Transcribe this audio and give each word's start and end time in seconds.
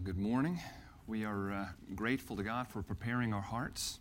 Well, 0.00 0.14
good 0.14 0.22
morning. 0.22 0.58
We 1.06 1.26
are 1.26 1.52
uh, 1.52 1.66
grateful 1.94 2.34
to 2.36 2.42
God 2.42 2.66
for 2.68 2.80
preparing 2.80 3.34
our 3.34 3.42
hearts 3.42 3.98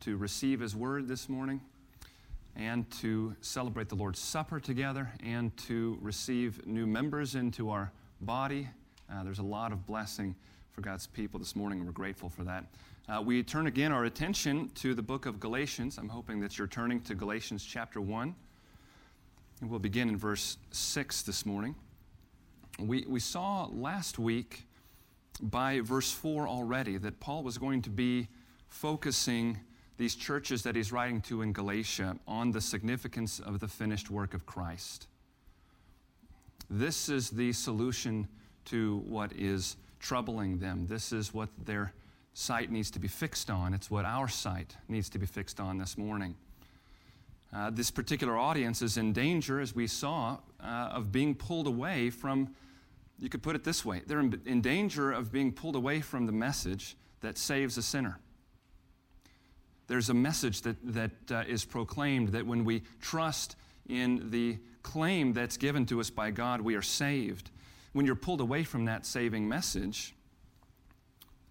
to 0.00 0.18
receive 0.18 0.60
His 0.60 0.76
Word 0.76 1.08
this 1.08 1.30
morning 1.30 1.62
and 2.56 2.90
to 3.00 3.34
celebrate 3.40 3.88
the 3.88 3.94
Lord's 3.94 4.18
Supper 4.18 4.60
together 4.60 5.08
and 5.24 5.56
to 5.56 5.96
receive 6.02 6.66
new 6.66 6.86
members 6.86 7.36
into 7.36 7.70
our 7.70 7.90
body. 8.20 8.68
Uh, 9.10 9.24
there's 9.24 9.38
a 9.38 9.42
lot 9.42 9.72
of 9.72 9.86
blessing 9.86 10.34
for 10.72 10.82
God's 10.82 11.06
people 11.06 11.40
this 11.40 11.56
morning, 11.56 11.78
and 11.78 11.86
we're 11.86 11.94
grateful 11.94 12.28
for 12.28 12.44
that. 12.44 12.66
Uh, 13.08 13.22
we 13.22 13.42
turn 13.42 13.66
again 13.66 13.92
our 13.92 14.04
attention 14.04 14.68
to 14.74 14.92
the 14.92 15.02
book 15.02 15.24
of 15.24 15.40
Galatians. 15.40 15.96
I'm 15.96 16.10
hoping 16.10 16.40
that 16.40 16.58
you're 16.58 16.66
turning 16.66 17.00
to 17.02 17.14
Galatians 17.14 17.64
chapter 17.64 18.02
1. 18.02 18.34
And 19.62 19.70
we'll 19.70 19.78
begin 19.78 20.10
in 20.10 20.18
verse 20.18 20.58
6 20.72 21.22
this 21.22 21.46
morning. 21.46 21.76
We, 22.78 23.06
we 23.08 23.20
saw 23.20 23.70
last 23.72 24.18
week 24.18 24.66
by 25.42 25.80
verse 25.80 26.12
4 26.12 26.46
already 26.46 26.96
that 26.98 27.20
Paul 27.20 27.42
was 27.42 27.58
going 27.58 27.82
to 27.82 27.90
be 27.90 28.28
focusing 28.68 29.58
these 29.96 30.14
churches 30.14 30.62
that 30.62 30.74
he's 30.74 30.92
writing 30.92 31.20
to 31.22 31.42
in 31.42 31.52
Galatia 31.52 32.16
on 32.26 32.52
the 32.52 32.60
significance 32.60 33.40
of 33.40 33.60
the 33.60 33.68
finished 33.68 34.10
work 34.10 34.32
of 34.32 34.46
Christ. 34.46 35.08
This 36.70 37.08
is 37.08 37.30
the 37.30 37.52
solution 37.52 38.28
to 38.66 38.98
what 39.06 39.32
is 39.32 39.76
troubling 39.98 40.58
them. 40.58 40.86
This 40.86 41.12
is 41.12 41.34
what 41.34 41.48
their 41.64 41.92
sight 42.32 42.70
needs 42.70 42.90
to 42.92 42.98
be 42.98 43.08
fixed 43.08 43.50
on. 43.50 43.74
It's 43.74 43.90
what 43.90 44.04
our 44.04 44.28
sight 44.28 44.76
needs 44.88 45.08
to 45.10 45.18
be 45.18 45.26
fixed 45.26 45.60
on 45.60 45.78
this 45.78 45.98
morning. 45.98 46.34
Uh, 47.52 47.68
this 47.70 47.90
particular 47.90 48.38
audience 48.38 48.80
is 48.80 48.96
in 48.96 49.12
danger, 49.12 49.60
as 49.60 49.74
we 49.74 49.86
saw, 49.86 50.38
uh, 50.62 50.90
of 50.92 51.10
being 51.10 51.34
pulled 51.34 51.66
away 51.66 52.08
from 52.08 52.54
you 53.20 53.28
could 53.28 53.42
put 53.42 53.54
it 53.54 53.62
this 53.64 53.84
way 53.84 54.02
they're 54.06 54.20
in, 54.20 54.60
danger 54.60 55.12
of 55.12 55.30
being 55.30 55.52
pulled 55.52 55.76
away 55.76 56.00
from 56.00 56.26
the 56.26 56.32
message 56.32 56.96
that 57.20 57.36
saves 57.36 57.76
a 57.76 57.82
sinner. 57.82 58.18
There's 59.86 60.08
a 60.08 60.14
message 60.14 60.62
that, 60.62 60.76
that 60.94 61.10
uh, 61.30 61.44
is 61.46 61.64
proclaimed 61.64 62.28
that 62.28 62.46
when 62.46 62.64
we 62.64 62.82
trust 63.00 63.56
in 63.88 64.30
the 64.30 64.58
claim 64.82 65.32
that's 65.32 65.56
given 65.56 65.84
to 65.86 66.00
us 66.00 66.10
by 66.10 66.30
God, 66.30 66.60
we 66.60 66.76
are 66.76 66.82
saved. 66.82 67.50
When 67.92 68.06
you're 68.06 68.14
pulled 68.14 68.40
away 68.40 68.64
from 68.64 68.84
that 68.86 69.04
saving 69.04 69.48
message, 69.48 70.14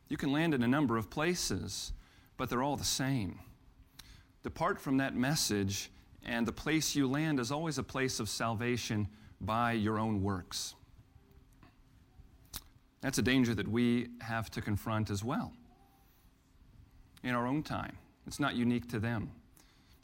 you 0.07 0.17
can 0.17 0.31
land 0.31 0.53
in 0.53 0.63
a 0.63 0.67
number 0.67 0.97
of 0.97 1.09
places, 1.09 1.91
but 2.37 2.49
they're 2.49 2.63
all 2.63 2.77
the 2.77 2.83
same. 2.83 3.39
Depart 4.41 4.79
from 4.79 4.97
that 4.97 5.15
message, 5.15 5.91
and 6.25 6.47
the 6.47 6.53
place 6.53 6.95
you 6.95 7.07
land 7.07 7.39
is 7.39 7.51
always 7.51 7.77
a 7.77 7.83
place 7.83 8.19
of 8.19 8.29
salvation 8.29 9.07
by 9.41 9.73
your 9.73 9.99
own 9.99 10.23
works. 10.23 10.75
That's 13.01 13.17
a 13.17 13.21
danger 13.21 13.55
that 13.55 13.67
we 13.67 14.09
have 14.21 14.49
to 14.51 14.61
confront 14.61 15.09
as 15.09 15.23
well 15.23 15.53
in 17.23 17.33
our 17.33 17.47
own 17.47 17.63
time. 17.63 17.97
It's 18.27 18.39
not 18.39 18.55
unique 18.55 18.89
to 18.89 18.99
them. 18.99 19.31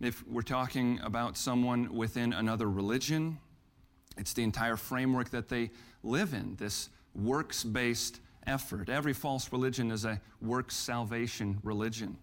If 0.02 0.26
we're 0.28 0.42
talking 0.42 1.00
about 1.04 1.38
someone 1.38 1.94
within 1.94 2.34
another 2.34 2.70
religion, 2.70 3.38
it's 4.18 4.34
the 4.34 4.44
entire 4.44 4.78
framework 4.78 5.30
that 5.30 5.50
they 5.50 5.72
live 6.04 6.34
in, 6.34 6.56
this 6.58 6.90
works 7.14 7.64
based 7.64 8.20
effort. 8.46 8.90
Every 8.90 9.14
false 9.14 9.52
religion 9.52 9.92
is 9.92 10.06
a 10.06 10.22
works 10.42 10.76
salvation 10.76 11.60
religion. 11.64 12.18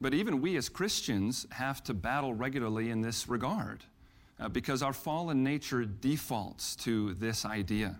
But 0.00 0.14
even 0.14 0.40
we 0.40 0.56
as 0.56 0.68
Christians 0.68 1.46
have 1.50 1.82
to 1.84 1.94
battle 1.94 2.34
regularly 2.34 2.90
in 2.90 3.00
this 3.00 3.28
regard 3.28 3.84
uh, 4.38 4.48
because 4.48 4.82
our 4.82 4.92
fallen 4.92 5.42
nature 5.42 5.84
defaults 5.84 6.76
to 6.76 7.14
this 7.14 7.44
idea. 7.44 7.98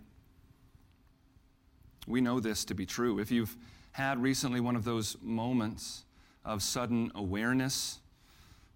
We 2.08 2.22
know 2.22 2.40
this 2.40 2.64
to 2.64 2.74
be 2.74 2.86
true. 2.86 3.18
If 3.18 3.30
you've 3.30 3.54
had 3.92 4.22
recently 4.22 4.60
one 4.60 4.76
of 4.76 4.84
those 4.84 5.18
moments 5.20 6.04
of 6.42 6.62
sudden 6.62 7.12
awareness, 7.14 7.98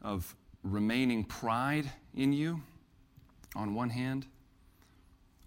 of 0.03 0.37
remaining 0.63 1.25
pride 1.25 1.91
in 2.15 2.35
you, 2.35 2.61
on 3.57 3.75
one 3.75 3.89
hand, 3.89 4.27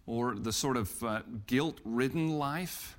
or 0.07 0.33
the 0.33 0.51
sort 0.51 0.77
of 0.77 1.03
uh, 1.03 1.21
guilt 1.45 1.79
ridden 1.85 2.39
life 2.39 2.97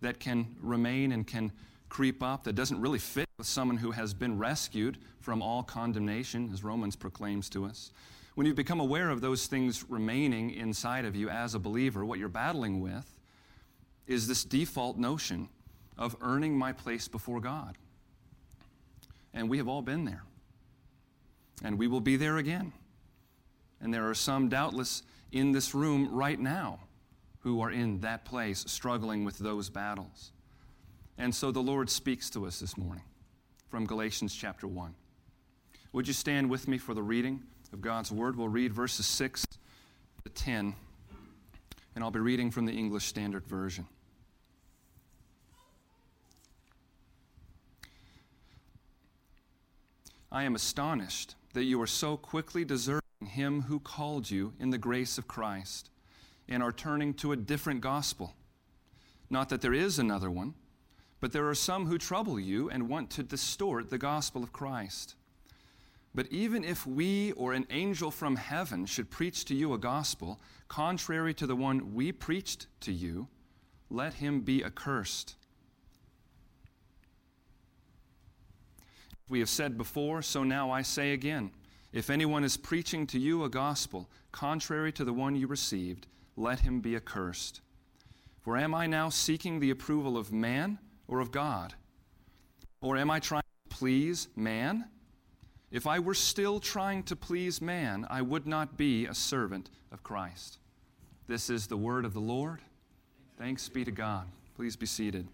that 0.00 0.18
can 0.18 0.56
remain 0.62 1.12
and 1.12 1.26
can 1.26 1.52
creep 1.90 2.22
up 2.22 2.44
that 2.44 2.54
doesn't 2.54 2.80
really 2.80 2.98
fit 2.98 3.28
with 3.36 3.46
someone 3.46 3.76
who 3.76 3.90
has 3.90 4.14
been 4.14 4.38
rescued 4.38 4.96
from 5.20 5.42
all 5.42 5.62
condemnation, 5.62 6.48
as 6.54 6.64
Romans 6.64 6.96
proclaims 6.96 7.50
to 7.50 7.66
us. 7.66 7.92
When 8.34 8.46
you 8.46 8.54
become 8.54 8.80
aware 8.80 9.10
of 9.10 9.20
those 9.20 9.46
things 9.46 9.84
remaining 9.90 10.52
inside 10.52 11.04
of 11.04 11.14
you 11.14 11.28
as 11.28 11.54
a 11.54 11.58
believer, 11.58 12.02
what 12.02 12.18
you're 12.18 12.30
battling 12.30 12.80
with 12.80 13.11
is 14.06 14.26
this 14.26 14.44
default 14.44 14.96
notion 14.96 15.48
of 15.96 16.16
earning 16.20 16.56
my 16.56 16.72
place 16.72 17.08
before 17.08 17.40
God. 17.40 17.76
And 19.34 19.48
we 19.48 19.58
have 19.58 19.68
all 19.68 19.82
been 19.82 20.04
there. 20.04 20.24
And 21.62 21.78
we 21.78 21.86
will 21.86 22.00
be 22.00 22.16
there 22.16 22.38
again. 22.38 22.72
And 23.80 23.92
there 23.92 24.08
are 24.08 24.14
some, 24.14 24.48
doubtless, 24.48 25.02
in 25.32 25.52
this 25.52 25.74
room 25.74 26.08
right 26.12 26.38
now 26.38 26.80
who 27.40 27.60
are 27.60 27.70
in 27.70 28.00
that 28.00 28.24
place 28.24 28.64
struggling 28.68 29.24
with 29.24 29.38
those 29.38 29.68
battles. 29.68 30.32
And 31.18 31.34
so 31.34 31.50
the 31.50 31.62
Lord 31.62 31.90
speaks 31.90 32.30
to 32.30 32.46
us 32.46 32.60
this 32.60 32.76
morning 32.76 33.04
from 33.68 33.86
Galatians 33.86 34.34
chapter 34.34 34.66
1. 34.66 34.94
Would 35.92 36.06
you 36.06 36.14
stand 36.14 36.48
with 36.48 36.68
me 36.68 36.78
for 36.78 36.94
the 36.94 37.02
reading 37.02 37.42
of 37.72 37.80
God's 37.80 38.12
Word? 38.12 38.36
We'll 38.36 38.48
read 38.48 38.72
verses 38.72 39.06
6 39.06 39.44
to 40.24 40.30
10 40.30 40.74
and 41.94 42.02
I'll 42.02 42.10
be 42.10 42.20
reading 42.20 42.50
from 42.50 42.66
the 42.66 42.72
English 42.72 43.04
Standard 43.04 43.46
Version. 43.46 43.86
I 50.30 50.44
am 50.44 50.54
astonished 50.54 51.34
that 51.52 51.64
you 51.64 51.80
are 51.82 51.86
so 51.86 52.16
quickly 52.16 52.64
deserting 52.64 53.26
him 53.26 53.62
who 53.62 53.78
called 53.78 54.30
you 54.30 54.54
in 54.58 54.70
the 54.70 54.78
grace 54.78 55.18
of 55.18 55.28
Christ 55.28 55.90
and 56.48 56.62
are 56.62 56.72
turning 56.72 57.12
to 57.14 57.32
a 57.32 57.36
different 57.36 57.82
gospel. 57.82 58.34
Not 59.28 59.50
that 59.50 59.60
there 59.60 59.74
is 59.74 59.98
another 59.98 60.30
one, 60.30 60.54
but 61.20 61.32
there 61.32 61.48
are 61.48 61.54
some 61.54 61.86
who 61.86 61.98
trouble 61.98 62.40
you 62.40 62.70
and 62.70 62.88
want 62.88 63.10
to 63.10 63.22
distort 63.22 63.90
the 63.90 63.98
gospel 63.98 64.42
of 64.42 64.52
Christ. 64.52 65.14
But 66.14 66.26
even 66.30 66.62
if 66.62 66.86
we 66.86 67.32
or 67.32 67.54
an 67.54 67.66
angel 67.70 68.10
from 68.10 68.36
heaven 68.36 68.84
should 68.84 69.10
preach 69.10 69.44
to 69.46 69.54
you 69.54 69.72
a 69.72 69.78
gospel 69.78 70.40
contrary 70.68 71.32
to 71.34 71.46
the 71.46 71.56
one 71.56 71.94
we 71.94 72.12
preached 72.12 72.66
to 72.80 72.92
you, 72.92 73.28
let 73.88 74.14
him 74.14 74.40
be 74.40 74.62
accursed. 74.64 75.36
We 79.28 79.38
have 79.38 79.48
said 79.48 79.78
before, 79.78 80.20
so 80.20 80.44
now 80.44 80.70
I 80.70 80.82
say 80.82 81.12
again 81.12 81.50
if 81.92 82.08
anyone 82.08 82.42
is 82.42 82.56
preaching 82.56 83.06
to 83.08 83.18
you 83.18 83.44
a 83.44 83.50
gospel 83.50 84.08
contrary 84.32 84.92
to 84.92 85.04
the 85.04 85.12
one 85.12 85.36
you 85.36 85.46
received, 85.46 86.06
let 86.36 86.60
him 86.60 86.80
be 86.80 86.96
accursed. 86.96 87.60
For 88.40 88.56
am 88.56 88.74
I 88.74 88.86
now 88.86 89.10
seeking 89.10 89.60
the 89.60 89.70
approval 89.70 90.16
of 90.16 90.32
man 90.32 90.78
or 91.06 91.20
of 91.20 91.30
God? 91.30 91.74
Or 92.80 92.96
am 92.96 93.10
I 93.10 93.20
trying 93.20 93.42
to 93.70 93.76
please 93.76 94.28
man? 94.34 94.86
If 95.72 95.86
I 95.86 96.00
were 96.00 96.12
still 96.12 96.60
trying 96.60 97.02
to 97.04 97.16
please 97.16 97.62
man, 97.62 98.06
I 98.10 98.20
would 98.20 98.46
not 98.46 98.76
be 98.76 99.06
a 99.06 99.14
servant 99.14 99.70
of 99.90 100.02
Christ. 100.02 100.58
This 101.26 101.48
is 101.48 101.66
the 101.66 101.78
word 101.78 102.04
of 102.04 102.12
the 102.12 102.20
Lord. 102.20 102.60
Thanks 103.38 103.70
be 103.70 103.82
to 103.86 103.90
God. 103.90 104.26
Please 104.54 104.76
be 104.76 104.84
seated. 104.84 105.26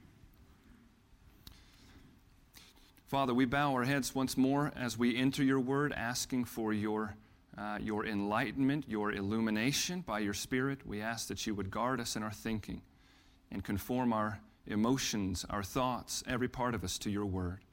Father, 3.08 3.34
we 3.34 3.46
bow 3.46 3.72
our 3.72 3.82
heads 3.82 4.14
once 4.14 4.36
more 4.36 4.70
as 4.76 4.96
we 4.96 5.16
enter 5.16 5.42
your 5.42 5.58
word, 5.58 5.92
asking 5.92 6.44
for 6.44 6.72
your, 6.72 7.16
uh, 7.56 7.78
your 7.80 8.06
enlightenment, 8.06 8.84
your 8.86 9.10
illumination 9.10 10.02
by 10.02 10.20
your 10.20 10.34
Spirit. 10.34 10.86
We 10.86 11.00
ask 11.00 11.26
that 11.28 11.48
you 11.48 11.54
would 11.56 11.72
guard 11.72 12.00
us 12.00 12.14
in 12.14 12.22
our 12.22 12.30
thinking 12.30 12.82
and 13.50 13.64
conform 13.64 14.12
our 14.12 14.38
emotions, 14.68 15.44
our 15.50 15.64
thoughts, 15.64 16.22
every 16.28 16.48
part 16.48 16.76
of 16.76 16.84
us 16.84 16.96
to 16.98 17.10
your 17.10 17.26
word. 17.26 17.64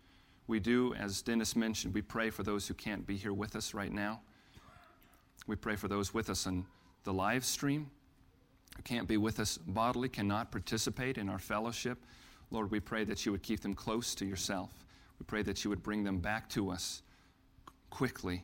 We 0.48 0.60
do, 0.60 0.94
as 0.94 1.22
Dennis 1.22 1.56
mentioned, 1.56 1.94
we 1.94 2.02
pray 2.02 2.30
for 2.30 2.44
those 2.44 2.68
who 2.68 2.74
can't 2.74 3.06
be 3.06 3.16
here 3.16 3.34
with 3.34 3.56
us 3.56 3.74
right 3.74 3.92
now. 3.92 4.22
We 5.48 5.56
pray 5.56 5.76
for 5.76 5.88
those 5.88 6.14
with 6.14 6.30
us 6.30 6.46
on 6.46 6.66
the 7.04 7.14
live 7.14 7.46
stream 7.46 7.90
who 8.76 8.84
can't 8.84 9.08
be 9.08 9.18
with 9.18 9.40
us 9.40 9.58
bodily, 9.58 10.10
cannot 10.10 10.52
participate 10.52 11.18
in 11.18 11.30
our 11.30 11.40
fellowship. 11.40 11.98
Lord, 12.52 12.72
we 12.72 12.80
pray 12.80 13.04
that 13.06 13.26
you 13.26 13.32
would 13.32 13.44
keep 13.44 13.62
them 13.62 13.74
close 13.74 14.14
to 14.16 14.26
yourself. 14.26 14.72
We 15.20 15.26
pray 15.26 15.42
that 15.44 15.64
you 15.64 15.70
would 15.70 15.82
bring 15.82 16.04
them 16.04 16.20
back 16.20 16.50
to 16.50 16.70
us 16.70 17.02
quickly. 17.90 18.44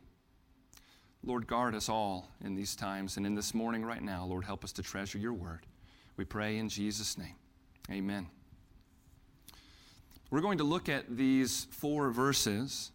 Lord, 1.24 1.45
guard 1.45 1.75
us 1.75 1.89
all 1.89 2.30
in 2.44 2.56
these 2.56 2.75
times 2.75 3.18
and 3.18 3.25
in 3.25 3.36
this 3.36 3.53
morning 3.53 3.86
right 3.86 4.01
now. 4.01 4.25
Lord, 4.25 4.45
help 4.45 4.63
us 4.63 4.71
to 4.74 4.81
treasure 4.81 5.19
your 5.19 5.33
word. 5.33 5.68
We 6.18 6.25
pray 6.25 6.57
in 6.57 6.69
Jesus' 6.69 7.18
name. 7.18 7.36
Amen. 7.92 8.27
We're 10.31 10.39
going 10.39 10.60
to 10.60 10.63
look 10.63 10.88
at 10.88 11.18
these 11.18 11.68
four 11.72 12.10
verses, 12.10 12.92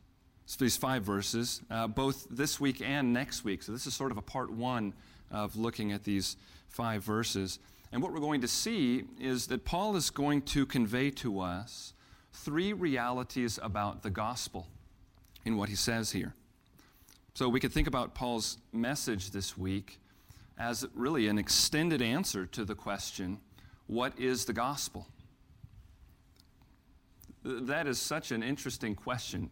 these 0.59 0.79
five 0.79 1.03
verses, 1.03 1.61
uh, 1.71 1.87
both 1.87 2.27
this 2.31 2.59
week 2.59 2.81
and 2.81 3.13
next 3.13 3.45
week. 3.45 3.63
So, 3.63 3.73
this 3.73 3.87
is 3.87 3.93
sort 3.93 4.11
of 4.11 4.17
a 4.17 4.23
part 4.23 4.51
one 4.51 4.95
of 5.31 5.55
looking 5.55 5.93
at 5.93 6.03
these 6.03 6.39
five 6.71 7.05
verses. 7.05 7.59
And 7.93 8.03
what 8.03 8.15
we're 8.15 8.21
going 8.21 8.41
to 8.41 8.49
see 8.49 9.05
is 9.21 9.49
that 9.49 9.67
Paul 9.67 9.97
is 9.97 10.09
going 10.09 10.43
to 10.43 10.65
convey 10.65 11.11
to 11.11 11.41
us 11.41 11.93
three 12.33 12.73
realities 12.73 13.59
about 13.63 14.03
the 14.03 14.11
gospel 14.11 14.67
in 15.45 15.59
what 15.59 15.69
he 15.69 15.75
says 15.75 16.13
here. 16.13 16.33
So 17.35 17.51
we 17.51 17.61
could 17.61 17.73
think 17.73 17.87
about 17.87 18.15
Paul's 18.15 18.57
message 18.73 19.33
this 19.33 19.59
week 19.59 19.99
as 20.57 20.87
really 20.95 21.29
an 21.29 21.37
extended 21.37 22.01
answer 22.01 22.47
to 22.47 22.65
the 22.65 22.75
question 22.75 23.41
what 23.87 24.19
is 24.19 24.47
the 24.47 24.55
gospel? 24.55 25.07
That 27.47 27.87
is 27.87 28.01
such 28.01 28.33
an 28.33 28.43
interesting 28.43 28.97
question 28.97 29.51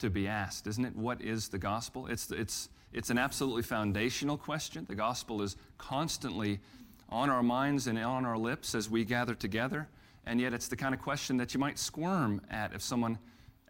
to 0.00 0.10
be 0.10 0.26
asked, 0.26 0.66
isn't 0.66 0.84
it? 0.84 0.96
What 0.96 1.20
is 1.20 1.48
the 1.48 1.58
gospel? 1.58 2.08
It's, 2.08 2.28
it's, 2.32 2.68
it's 2.92 3.10
an 3.10 3.18
absolutely 3.18 3.62
foundational 3.62 4.36
question. 4.36 4.84
The 4.88 4.96
gospel 4.96 5.40
is 5.40 5.56
constantly 5.78 6.58
on 7.08 7.30
our 7.30 7.42
minds 7.44 7.86
and 7.86 7.96
on 7.96 8.24
our 8.24 8.36
lips 8.36 8.74
as 8.74 8.90
we 8.90 9.04
gather 9.04 9.36
together, 9.36 9.86
and 10.26 10.40
yet 10.40 10.52
it's 10.52 10.66
the 10.66 10.74
kind 10.74 10.94
of 10.94 11.00
question 11.00 11.36
that 11.36 11.54
you 11.54 11.60
might 11.60 11.78
squirm 11.78 12.40
at 12.50 12.74
if 12.74 12.82
someone 12.82 13.18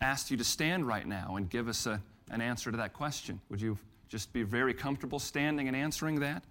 asked 0.00 0.31
you 0.31 0.38
to 0.38 0.44
stand 0.44 0.87
right 0.87 1.06
now 1.06 1.37
and 1.37 1.50
give 1.50 1.69
us 1.69 1.84
a, 1.84 2.00
an 2.31 2.40
answer 2.40 2.70
to 2.70 2.78
that 2.78 2.94
question. 2.94 3.38
Would 3.50 3.60
you 3.60 3.76
just 4.08 4.32
be 4.32 4.44
very 4.44 4.72
comfortable 4.72 5.19
standing 5.19 5.69
and 5.69 5.76
answering 5.76 6.20
that? 6.20 6.43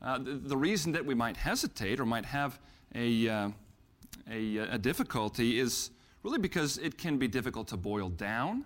Uh, 0.00 0.18
the, 0.18 0.34
the, 0.34 0.56
reason 0.56 0.92
that 0.92 1.04
we 1.04 1.14
might 1.14 1.36
hesitate 1.36 1.98
or 1.98 2.06
might 2.06 2.24
have 2.24 2.58
a, 2.94 3.28
uh, 3.28 3.48
a, 4.30 4.58
a 4.58 4.78
difficulty 4.78 5.58
is 5.58 5.90
really 6.22 6.38
because 6.38 6.78
it 6.78 6.96
can 6.96 7.18
be 7.18 7.28
difficult 7.28 7.68
to 7.68 7.76
boil 7.76 8.08
down. 8.08 8.64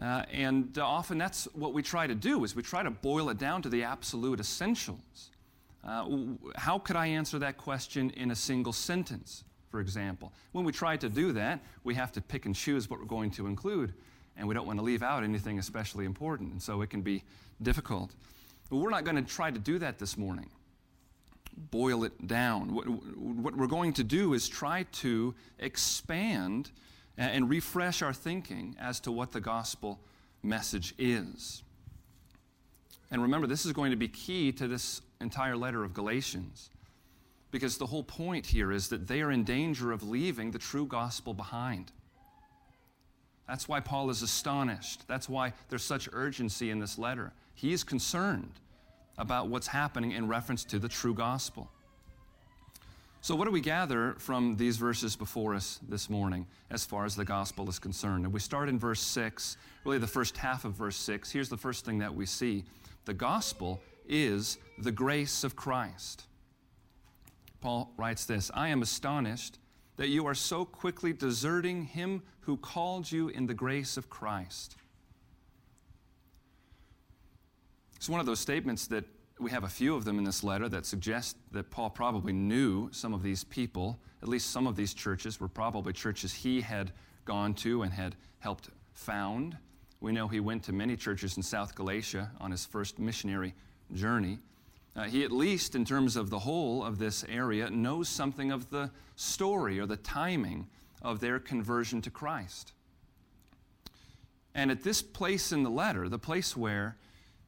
Uh, 0.00 0.24
and 0.32 0.78
often 0.78 1.18
that's 1.18 1.44
what 1.54 1.72
we 1.72 1.82
try 1.82 2.06
to 2.06 2.14
do 2.14 2.44
is 2.44 2.56
we 2.56 2.62
try 2.62 2.82
to 2.82 2.90
boil 2.90 3.30
it 3.30 3.38
down 3.38 3.62
to 3.62 3.68
the 3.68 3.82
absolute 3.82 4.40
essentials. 4.40 5.30
Uh, 5.84 6.08
how 6.56 6.78
could 6.78 6.96
I 6.96 7.06
answer 7.08 7.38
that 7.38 7.56
question 7.56 8.10
in 8.10 8.30
a 8.30 8.34
single 8.34 8.72
sentence, 8.72 9.44
for 9.70 9.80
example? 9.80 10.32
When 10.52 10.64
we 10.64 10.72
try 10.72 10.96
to 10.96 11.08
do 11.08 11.32
that, 11.32 11.60
we 11.84 11.94
have 11.94 12.10
to 12.12 12.20
pick 12.20 12.46
and 12.46 12.54
choose 12.54 12.88
what 12.88 12.98
we're 12.98 13.06
going 13.06 13.30
to 13.32 13.46
include, 13.46 13.92
and 14.36 14.48
we 14.48 14.54
don't 14.54 14.66
want 14.66 14.78
to 14.78 14.84
leave 14.84 15.02
out 15.02 15.22
anything 15.22 15.58
especially 15.58 16.06
important, 16.06 16.52
and 16.52 16.62
so 16.62 16.80
it 16.80 16.90
can 16.90 17.02
be 17.02 17.22
difficult. 17.62 18.12
But 18.70 18.76
we're 18.76 18.90
not 18.90 19.04
going 19.04 19.22
to 19.22 19.22
try 19.22 19.50
to 19.50 19.58
do 19.58 19.78
that 19.78 19.98
this 19.98 20.16
morning 20.16 20.48
boil 21.56 22.04
it 22.04 22.26
down. 22.26 22.74
What, 22.74 22.88
what, 22.88 23.56
we're 23.56 23.66
going 23.66 23.92
to 23.94 24.04
do 24.04 24.34
is 24.34 24.48
try 24.48 24.84
to 24.92 25.34
expand 25.58 26.70
and 27.16 27.48
refresh 27.48 28.02
our 28.02 28.12
thinking 28.12 28.76
as 28.80 29.00
to 29.00 29.12
what 29.12 29.32
the 29.32 29.40
gospel 29.40 30.00
message 30.42 30.94
is. 30.98 31.62
And 33.10 33.22
remember, 33.22 33.46
this 33.46 33.64
is 33.64 33.72
going 33.72 33.92
to 33.92 33.96
be 33.96 34.08
key 34.08 34.50
to 34.52 34.66
this 34.66 35.00
entire 35.20 35.56
letter 35.56 35.84
of 35.84 35.94
Galatians. 35.94 36.70
Because 37.50 37.78
the 37.78 37.86
whole 37.86 38.02
point 38.02 38.46
here 38.46 38.72
is 38.72 38.88
that 38.88 39.06
they 39.06 39.22
are 39.22 39.30
in 39.30 39.44
danger 39.44 39.92
of 39.92 40.02
leaving 40.02 40.50
the 40.50 40.58
true 40.58 40.86
gospel 40.86 41.34
behind. 41.34 41.92
That's 43.46 43.68
why 43.68 43.78
Paul 43.78 44.10
is 44.10 44.22
astonished. 44.22 45.06
That's 45.06 45.28
why 45.28 45.52
there's 45.68 45.84
such 45.84 46.08
urgency 46.12 46.70
in 46.70 46.80
this 46.80 46.98
letter. 46.98 47.32
He 47.54 47.72
is 47.72 47.84
concerned 47.84 48.58
about 49.18 49.48
what's 49.48 49.66
happening 49.66 50.12
in 50.12 50.28
reference 50.28 50.64
to 50.64 50.78
the 50.78 50.88
true 50.88 51.14
gospel. 51.14 51.70
So, 53.20 53.34
what 53.34 53.46
do 53.46 53.50
we 53.50 53.62
gather 53.62 54.16
from 54.18 54.56
these 54.56 54.76
verses 54.76 55.16
before 55.16 55.54
us 55.54 55.80
this 55.88 56.10
morning 56.10 56.46
as 56.70 56.84
far 56.84 57.06
as 57.06 57.16
the 57.16 57.24
gospel 57.24 57.68
is 57.70 57.78
concerned? 57.78 58.24
And 58.24 58.34
we 58.34 58.40
start 58.40 58.68
in 58.68 58.78
verse 58.78 59.00
6, 59.00 59.56
really 59.84 59.96
the 59.96 60.06
first 60.06 60.36
half 60.36 60.66
of 60.66 60.72
verse 60.74 60.96
6. 60.96 61.30
Here's 61.30 61.48
the 61.48 61.56
first 61.56 61.86
thing 61.86 61.98
that 62.00 62.14
we 62.14 62.26
see 62.26 62.64
the 63.06 63.14
gospel 63.14 63.80
is 64.06 64.58
the 64.78 64.92
grace 64.92 65.42
of 65.42 65.56
Christ. 65.56 66.24
Paul 67.62 67.90
writes 67.96 68.26
this 68.26 68.50
I 68.52 68.68
am 68.68 68.82
astonished 68.82 69.58
that 69.96 70.08
you 70.08 70.26
are 70.26 70.34
so 70.34 70.64
quickly 70.64 71.12
deserting 71.12 71.84
him 71.84 72.22
who 72.40 72.58
called 72.58 73.10
you 73.10 73.28
in 73.28 73.46
the 73.46 73.54
grace 73.54 73.96
of 73.96 74.10
Christ. 74.10 74.76
It's 78.04 78.10
one 78.10 78.20
of 78.20 78.26
those 78.26 78.38
statements 78.38 78.86
that 78.88 79.06
we 79.38 79.50
have 79.50 79.64
a 79.64 79.68
few 79.68 79.94
of 79.94 80.04
them 80.04 80.18
in 80.18 80.24
this 80.24 80.44
letter 80.44 80.68
that 80.68 80.84
suggest 80.84 81.38
that 81.52 81.70
Paul 81.70 81.88
probably 81.88 82.34
knew 82.34 82.90
some 82.92 83.14
of 83.14 83.22
these 83.22 83.44
people. 83.44 83.98
At 84.22 84.28
least 84.28 84.50
some 84.50 84.66
of 84.66 84.76
these 84.76 84.92
churches 84.92 85.40
were 85.40 85.48
probably 85.48 85.94
churches 85.94 86.34
he 86.34 86.60
had 86.60 86.92
gone 87.24 87.54
to 87.54 87.80
and 87.80 87.90
had 87.90 88.14
helped 88.40 88.68
found. 88.92 89.56
We 90.02 90.12
know 90.12 90.28
he 90.28 90.38
went 90.38 90.64
to 90.64 90.72
many 90.74 90.98
churches 90.98 91.38
in 91.38 91.42
South 91.42 91.74
Galatia 91.74 92.30
on 92.42 92.50
his 92.50 92.66
first 92.66 92.98
missionary 92.98 93.54
journey. 93.94 94.38
Uh, 94.94 95.04
he, 95.04 95.24
at 95.24 95.32
least 95.32 95.74
in 95.74 95.86
terms 95.86 96.14
of 96.14 96.28
the 96.28 96.40
whole 96.40 96.84
of 96.84 96.98
this 96.98 97.24
area, 97.26 97.70
knows 97.70 98.06
something 98.06 98.52
of 98.52 98.68
the 98.68 98.90
story 99.16 99.80
or 99.80 99.86
the 99.86 99.96
timing 99.96 100.66
of 101.00 101.20
their 101.20 101.38
conversion 101.38 102.02
to 102.02 102.10
Christ. 102.10 102.74
And 104.54 104.70
at 104.70 104.82
this 104.82 105.00
place 105.00 105.52
in 105.52 105.62
the 105.62 105.70
letter, 105.70 106.10
the 106.10 106.18
place 106.18 106.54
where 106.54 106.98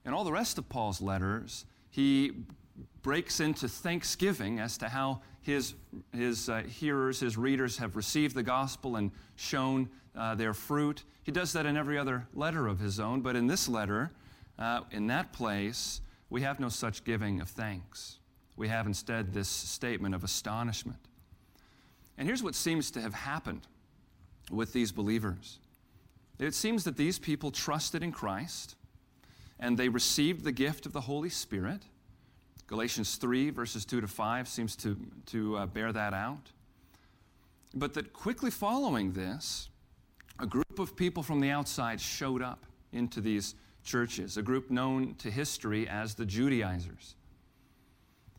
in 0.06 0.14
all 0.14 0.24
the 0.24 0.32
rest 0.32 0.56
of 0.56 0.68
Paul's 0.68 1.02
letters, 1.02 1.66
he 1.90 2.32
breaks 3.02 3.40
into 3.40 3.68
thanksgiving 3.68 4.60
as 4.60 4.78
to 4.78 4.88
how 4.88 5.20
his, 5.42 5.74
his 6.14 6.48
uh, 6.48 6.62
hearers, 6.62 7.20
his 7.20 7.36
readers 7.36 7.76
have 7.78 7.96
received 7.96 8.34
the 8.34 8.42
gospel 8.42 8.96
and 8.96 9.10
shown 9.34 9.88
uh, 10.16 10.34
their 10.36 10.54
fruit. 10.54 11.02
He 11.24 11.32
does 11.32 11.52
that 11.52 11.66
in 11.66 11.76
every 11.76 11.98
other 11.98 12.26
letter 12.34 12.68
of 12.68 12.78
his 12.78 13.00
own, 13.00 13.20
but 13.20 13.34
in 13.34 13.48
this 13.48 13.68
letter, 13.68 14.12
uh, 14.58 14.80
in 14.92 15.08
that 15.08 15.32
place, 15.32 16.00
we 16.30 16.42
have 16.42 16.60
no 16.60 16.68
such 16.68 17.04
giving 17.04 17.40
of 17.40 17.48
thanks. 17.48 18.20
We 18.56 18.68
have 18.68 18.86
instead 18.86 19.34
this 19.34 19.48
statement 19.48 20.14
of 20.14 20.24
astonishment. 20.24 20.98
And 22.16 22.26
here's 22.26 22.42
what 22.42 22.54
seems 22.54 22.90
to 22.92 23.00
have 23.00 23.14
happened 23.14 23.66
with 24.50 24.72
these 24.72 24.92
believers 24.92 25.58
it 26.38 26.54
seems 26.54 26.84
that 26.84 26.98
these 26.98 27.18
people 27.18 27.50
trusted 27.50 28.02
in 28.02 28.12
Christ 28.12 28.76
and 29.58 29.78
they 29.78 29.88
received 29.88 30.44
the 30.44 30.52
gift 30.52 30.86
of 30.86 30.92
the 30.92 31.00
Holy 31.02 31.30
Spirit. 31.30 31.82
Galatians 32.66 33.16
3, 33.16 33.50
verses 33.50 33.84
2 33.84 34.00
to 34.00 34.08
5, 34.08 34.48
seems 34.48 34.76
to, 34.76 34.96
to 35.26 35.56
uh, 35.56 35.66
bear 35.66 35.92
that 35.92 36.12
out. 36.12 36.50
But 37.74 37.94
that 37.94 38.12
quickly 38.12 38.50
following 38.50 39.12
this, 39.12 39.68
a 40.38 40.46
group 40.46 40.78
of 40.78 40.96
people 40.96 41.22
from 41.22 41.40
the 41.40 41.50
outside 41.50 42.00
showed 42.00 42.42
up 42.42 42.64
into 42.92 43.20
these 43.20 43.54
churches, 43.84 44.36
a 44.36 44.42
group 44.42 44.70
known 44.70 45.14
to 45.18 45.30
history 45.30 45.88
as 45.88 46.14
the 46.14 46.26
Judaizers. 46.26 47.14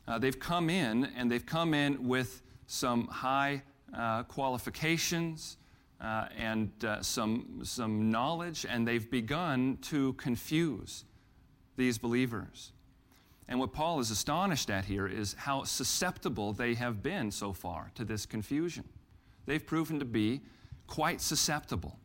Uh, 0.06 0.18
they've 0.18 0.38
come 0.38 0.70
in, 0.70 1.06
and 1.16 1.30
they've 1.30 1.46
come 1.46 1.74
in 1.74 2.06
with 2.06 2.42
some 2.66 3.06
high 3.08 3.62
uh, 3.96 4.22
qualifications 4.24 5.56
uh, 6.00 6.26
and 6.36 6.70
uh, 6.84 7.02
some, 7.02 7.60
some 7.62 8.10
knowledge, 8.10 8.66
and 8.68 8.86
they've 8.86 9.10
begun 9.10 9.78
to 9.82 10.12
confuse 10.14 11.04
these 11.78 11.96
believers. 11.96 12.72
And 13.48 13.58
what 13.58 13.72
Paul 13.72 13.98
is 14.00 14.10
astonished 14.10 14.68
at 14.68 14.84
here 14.84 15.06
is 15.06 15.34
how 15.38 15.64
susceptible 15.64 16.52
they 16.52 16.74
have 16.74 17.02
been 17.02 17.30
so 17.30 17.54
far 17.54 17.90
to 17.94 18.04
this 18.04 18.26
confusion. 18.26 18.84
They've 19.46 19.64
proven 19.64 19.98
to 20.00 20.04
be 20.04 20.42
quite 20.86 21.22
susceptible 21.22 21.98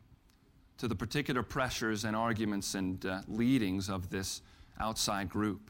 to 0.77 0.87
the 0.87 0.95
particular 0.95 1.43
pressures 1.43 2.05
and 2.05 2.15
arguments 2.15 2.75
and 2.75 3.05
uh, 3.05 3.21
leadings 3.27 3.89
of 3.89 4.09
this 4.09 4.41
outside 4.79 5.27
group. 5.27 5.69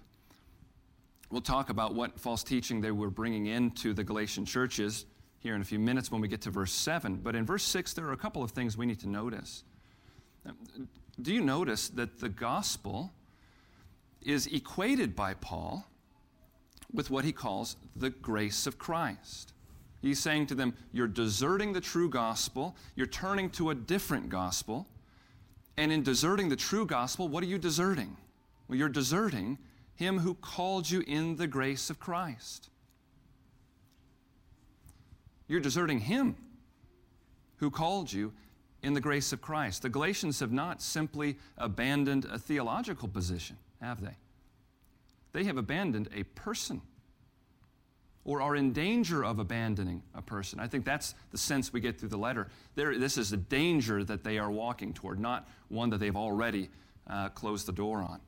We'll 1.31 1.41
talk 1.41 1.72
about 1.72 1.95
what 1.95 2.19
false 2.19 2.43
teaching 2.43 2.81
they 2.81 2.91
were 2.91 3.10
bringing 3.10 3.48
into 3.48 3.93
the 3.93 4.03
Galatian 4.03 4.45
churches 4.45 5.05
here 5.39 5.55
in 5.55 5.62
a 5.62 5.65
few 5.65 5.79
minutes 5.79 6.12
when 6.12 6.22
we 6.22 6.27
get 6.27 6.41
to 6.41 6.51
verse 6.51 6.72
7. 6.72 7.15
But 7.15 7.36
in 7.36 7.45
verse 7.45 7.63
6, 7.63 7.93
there 7.93 8.05
are 8.05 8.12
a 8.12 8.17
couple 8.17 8.43
of 8.43 8.51
things 8.51 8.77
we 8.77 8.86
need 8.86 9.00
to 9.00 9.10
notice. 9.10 9.63
Do 11.19 11.33
you 11.33 11.41
notice 11.41 11.89
that 11.89 12.19
the 12.19 12.29
gospel 12.29 13.12
is 14.25 14.48
equated 14.48 15.15
by 15.15 15.34
Paul 15.34 15.88
with 16.94 17.10
what 17.10 17.25
he 17.25 17.32
calls 17.32 17.75
the 17.96 18.10
grace 18.10 18.68
of 18.68 18.77
Christ. 18.77 19.53
He's 20.01 20.20
saying 20.20 20.48
to 20.48 20.56
them, 20.56 20.75
You're 20.92 21.08
deserting 21.08 21.74
the 21.74 21.82
true 21.82 22.10
gospel, 22.10 22.75
you're 22.96 23.08
turning 23.08 23.50
to 23.51 23.70
a 23.70 23.75
different 23.75 24.30
gospel. 24.30 24.88
And 25.75 25.92
in 25.92 26.03
deserting 26.03 26.50
the 26.50 26.56
true 26.56 26.86
gospel, 26.86 27.27
what 27.27 27.44
are 27.44 27.48
you 27.48 27.58
deserting? 27.58 28.15
Well, 28.68 28.77
you're 28.77 28.89
deserting 28.89 29.58
him 29.96 30.20
who 30.20 30.36
called 30.36 30.89
you 30.89 31.03
in 31.08 31.36
the 31.38 31.48
grace 31.48 31.89
of 31.89 32.00
Christ. 32.00 32.70
You're 35.48 35.62
deserting 35.62 36.00
him 36.00 36.36
who 37.58 37.72
called 37.72 38.12
you 38.13 38.34
in 38.84 38.94
the 38.94 39.01
grace 39.01 39.34
of 39.34 39.42
Christ. 39.42 39.82
The 39.82 39.89
Galatians 39.89 40.39
have 40.42 40.51
not 40.51 40.82
simply 40.82 41.38
abandoned 41.58 42.25
a 42.25 42.38
theological 42.38 43.08
position 43.08 43.58
have 43.84 44.02
they? 44.02 44.16
They 45.34 45.44
have 45.44 45.58
abandoned 45.58 46.10
a 46.16 46.24
person 46.24 46.82
or 48.25 48.42
are 48.42 48.56
in 48.56 48.72
danger 48.72 49.24
of 49.24 49.40
abandoning 49.40 50.02
a 50.16 50.22
person. 50.22 50.60
I 50.60 50.68
think 50.68 50.86
that's 50.86 51.13
the 51.32 51.38
sense 51.38 51.74
we 51.74 51.82
get 51.82 52.00
through 52.00 52.10
the 52.10 52.18
letter. 52.18 52.48
There, 52.75 52.98
this 52.98 53.18
is 53.18 53.34
a 53.34 53.38
danger 53.38 54.04
that 54.06 54.24
they 54.24 54.38
are 54.38 54.50
walking 54.50 54.94
toward, 54.94 55.20
not 55.20 55.50
one 55.68 55.90
that 55.90 55.98
they've 55.98 56.16
already 56.16 56.70
uh, 57.08 57.30
closed 57.30 57.66
the 57.68 57.74
door 57.74 58.02
on. 58.02 58.22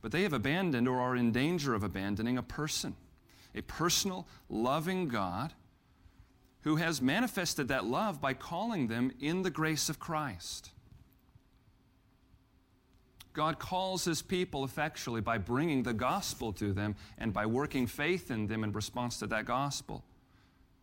But 0.00 0.12
they 0.12 0.22
have 0.22 0.32
abandoned 0.32 0.86
or 0.86 1.00
are 1.00 1.16
in 1.16 1.32
danger 1.32 1.74
of 1.74 1.82
abandoning 1.82 2.38
a 2.38 2.42
person. 2.42 2.94
a 3.54 3.62
personal, 3.62 4.26
loving 4.48 5.08
God 5.08 5.52
who 6.62 6.76
has 6.76 7.02
manifested 7.02 7.68
that 7.68 7.84
love 7.84 8.20
by 8.20 8.34
calling 8.34 8.86
them 8.86 9.10
in 9.20 9.42
the 9.42 9.50
grace 9.50 9.88
of 9.88 9.98
Christ. 9.98 10.70
God 13.32 13.58
calls 13.58 14.04
his 14.04 14.22
people 14.22 14.64
effectually 14.64 15.20
by 15.20 15.38
bringing 15.38 15.82
the 15.82 15.94
gospel 15.94 16.52
to 16.54 16.72
them 16.72 16.94
and 17.18 17.32
by 17.32 17.46
working 17.46 17.86
faith 17.86 18.30
in 18.30 18.46
them 18.46 18.64
in 18.64 18.72
response 18.72 19.18
to 19.18 19.26
that 19.28 19.46
gospel. 19.46 20.04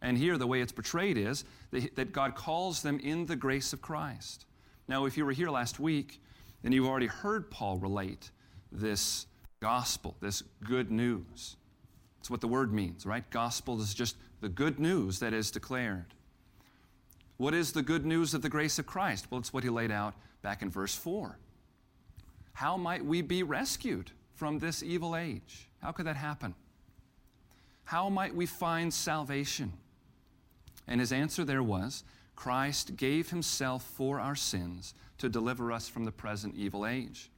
And 0.01 0.17
here, 0.17 0.37
the 0.37 0.47
way 0.47 0.61
it's 0.61 0.71
portrayed 0.71 1.17
is 1.17 1.43
that 1.71 2.11
God 2.13 2.35
calls 2.35 2.81
them 2.81 2.99
in 2.99 3.25
the 3.25 3.35
grace 3.35 3.73
of 3.73 3.81
Christ. 3.81 4.45
Now, 4.87 5.05
if 5.05 5.17
you 5.17 5.25
were 5.25 5.31
here 5.31 5.49
last 5.49 5.79
week, 5.79 6.21
then 6.63 6.71
you've 6.71 6.87
already 6.87 7.07
heard 7.07 7.51
Paul 7.51 7.77
relate 7.77 8.31
this 8.71 9.27
gospel, 9.59 10.15
this 10.21 10.41
good 10.63 10.89
news. 10.89 11.57
It's 12.19 12.29
what 12.29 12.41
the 12.41 12.47
word 12.47 12.73
means, 12.73 13.05
right? 13.05 13.29
Gospel 13.29 13.79
is 13.81 13.93
just 13.93 14.15
the 14.41 14.49
good 14.49 14.79
news 14.79 15.19
that 15.19 15.33
is 15.33 15.51
declared. 15.51 16.13
What 17.37 17.53
is 17.53 17.71
the 17.71 17.81
good 17.81 18.05
news 18.05 18.33
of 18.33 18.41
the 18.41 18.49
grace 18.49 18.79
of 18.79 18.85
Christ? 18.85 19.27
Well, 19.29 19.39
it's 19.39 19.53
what 19.53 19.63
he 19.63 19.69
laid 19.69 19.91
out 19.91 20.15
back 20.41 20.61
in 20.61 20.69
verse 20.69 20.95
4. 20.95 21.37
How 22.59 22.75
might 22.75 23.05
we 23.05 23.21
be 23.21 23.41
rescued 23.41 24.11
from 24.35 24.59
this 24.59 24.83
evil 24.83 25.15
age? 25.15 25.69
How 25.81 25.93
could 25.93 26.07
that 26.07 26.17
happen? 26.17 26.53
How 27.85 28.09
might 28.09 28.35
we 28.35 28.45
find 28.45 28.93
salvation? 28.93 29.71
And 30.85 30.99
his 30.99 31.13
answer 31.13 31.45
there 31.45 31.63
was 31.63 32.03
Christ 32.35 32.97
gave 32.97 33.29
himself 33.29 33.85
for 33.85 34.19
our 34.19 34.35
sins 34.35 34.93
to 35.19 35.29
deliver 35.29 35.71
us 35.71 35.87
from 35.87 36.03
the 36.03 36.11
present 36.11 36.53
evil 36.53 36.85
age. 36.85 37.29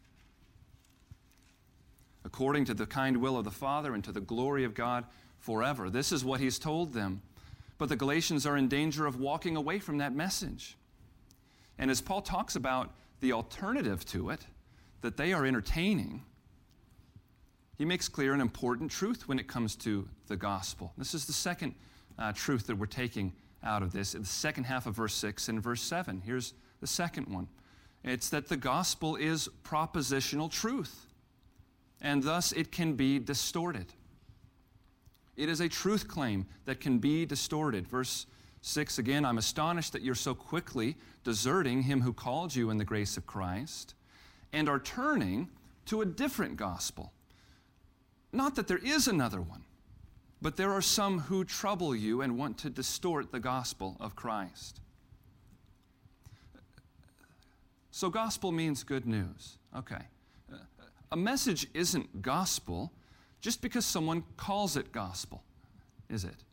According 2.26 2.66
to 2.66 2.74
the 2.74 2.88
kind 2.88 3.18
will 3.18 3.38
of 3.38 3.46
the 3.46 3.52
Father 3.52 3.94
and 3.94 4.04
to 4.06 4.12
the 4.12 4.22
glory 4.22 4.64
of 4.64 4.74
God 4.74 5.06
forever. 5.38 5.92
This 5.92 6.12
is 6.12 6.26
what 6.26 6.40
he's 6.40 6.58
told 6.58 6.94
them. 6.94 7.22
But 7.78 7.90
the 7.90 7.96
Galatians 7.96 8.48
are 8.48 8.58
in 8.58 8.68
danger 8.68 9.06
of 9.06 9.20
walking 9.20 9.56
away 9.56 9.78
from 9.78 10.00
that 10.00 10.16
message. 10.16 10.78
And 11.78 11.92
as 11.92 12.02
Paul 12.02 12.24
talks 12.24 12.56
about 12.56 12.90
the 13.20 13.34
alternative 13.34 14.04
to 14.06 14.32
it, 14.32 14.48
that 15.02 15.18
they 15.18 15.34
are 15.34 15.46
entertaining, 15.46 16.24
he 17.78 17.86
makes 17.86 18.08
clear 18.08 18.34
an 18.34 18.42
important 18.42 18.92
truth 18.92 19.28
when 19.28 19.40
it 19.40 19.48
comes 19.48 19.76
to 19.78 20.08
the 20.28 20.38
gospel. 20.38 20.94
This 20.98 21.14
is 21.14 21.26
the 21.26 21.34
second 21.34 21.74
uh, 22.20 22.32
truth 22.34 22.68
that 22.68 22.76
we're 22.76 22.86
taking 22.86 23.34
out 23.64 23.82
of 23.84 23.92
this. 23.92 24.14
In 24.14 24.22
the 24.22 24.28
second 24.28 24.66
half 24.66 24.86
of 24.86 24.96
verse 24.96 25.14
6 25.16 25.50
and 25.50 25.62
verse 25.62 25.82
7. 25.82 26.22
Here's 26.24 26.54
the 26.80 26.88
second 26.88 27.28
one 27.28 27.48
it's 28.04 28.30
that 28.30 28.50
the 28.50 28.58
gospel 28.58 29.16
is 29.16 29.48
propositional 29.64 30.52
truth, 30.52 31.08
and 32.02 32.24
thus 32.24 32.52
it 32.52 32.72
can 32.72 32.94
be 32.94 33.20
distorted. 33.20 33.94
It 35.38 35.50
is 35.50 35.60
a 35.60 35.70
truth 35.70 36.08
claim 36.08 36.46
that 36.66 36.80
can 36.80 37.00
be 37.00 37.26
distorted. 37.26 37.88
Verse 37.88 38.26
6 38.62 39.00
again, 39.00 39.26
I'm 39.26 39.38
astonished 39.38 39.94
that 39.94 40.02
you're 40.04 40.14
so 40.14 40.36
quickly 40.36 40.98
deserting 41.24 41.84
him 41.84 42.02
who 42.02 42.14
called 42.14 42.56
you 42.56 42.70
in 42.70 42.78
the 42.78 42.86
grace 42.86 43.18
of 43.18 43.26
Christ 43.26 43.96
and 44.54 44.70
are 44.70 44.80
turning 44.80 45.50
to 45.86 46.02
a 46.02 46.06
different 46.06 46.58
gospel. 46.58 47.14
Not 48.32 48.56
that 48.56 48.68
there 48.68 48.78
is 48.78 49.08
another 49.08 49.42
one, 49.42 49.64
but 50.42 50.58
there 50.58 50.72
are 50.72 50.82
some 50.82 51.20
who 51.20 51.44
trouble 51.44 51.96
you 51.96 52.22
and 52.22 52.38
want 52.38 52.58
to 52.60 52.70
distort 52.70 53.32
the 53.32 53.40
gospel 53.40 53.98
of 54.00 54.16
Christ. 54.16 54.80
So, 57.92 58.10
gospel 58.10 58.52
means 58.52 58.84
good 58.84 59.06
news. 59.06 59.58
Okay. 59.76 60.02
A 61.12 61.18
message 61.18 61.68
isn't 61.74 62.22
gospel 62.22 62.94
just 63.42 63.62
because 63.62 63.86
someone 63.86 64.24
calls 64.38 64.78
it 64.78 64.92
gospel, 64.94 65.44
is 66.10 66.24
it? 66.24 66.46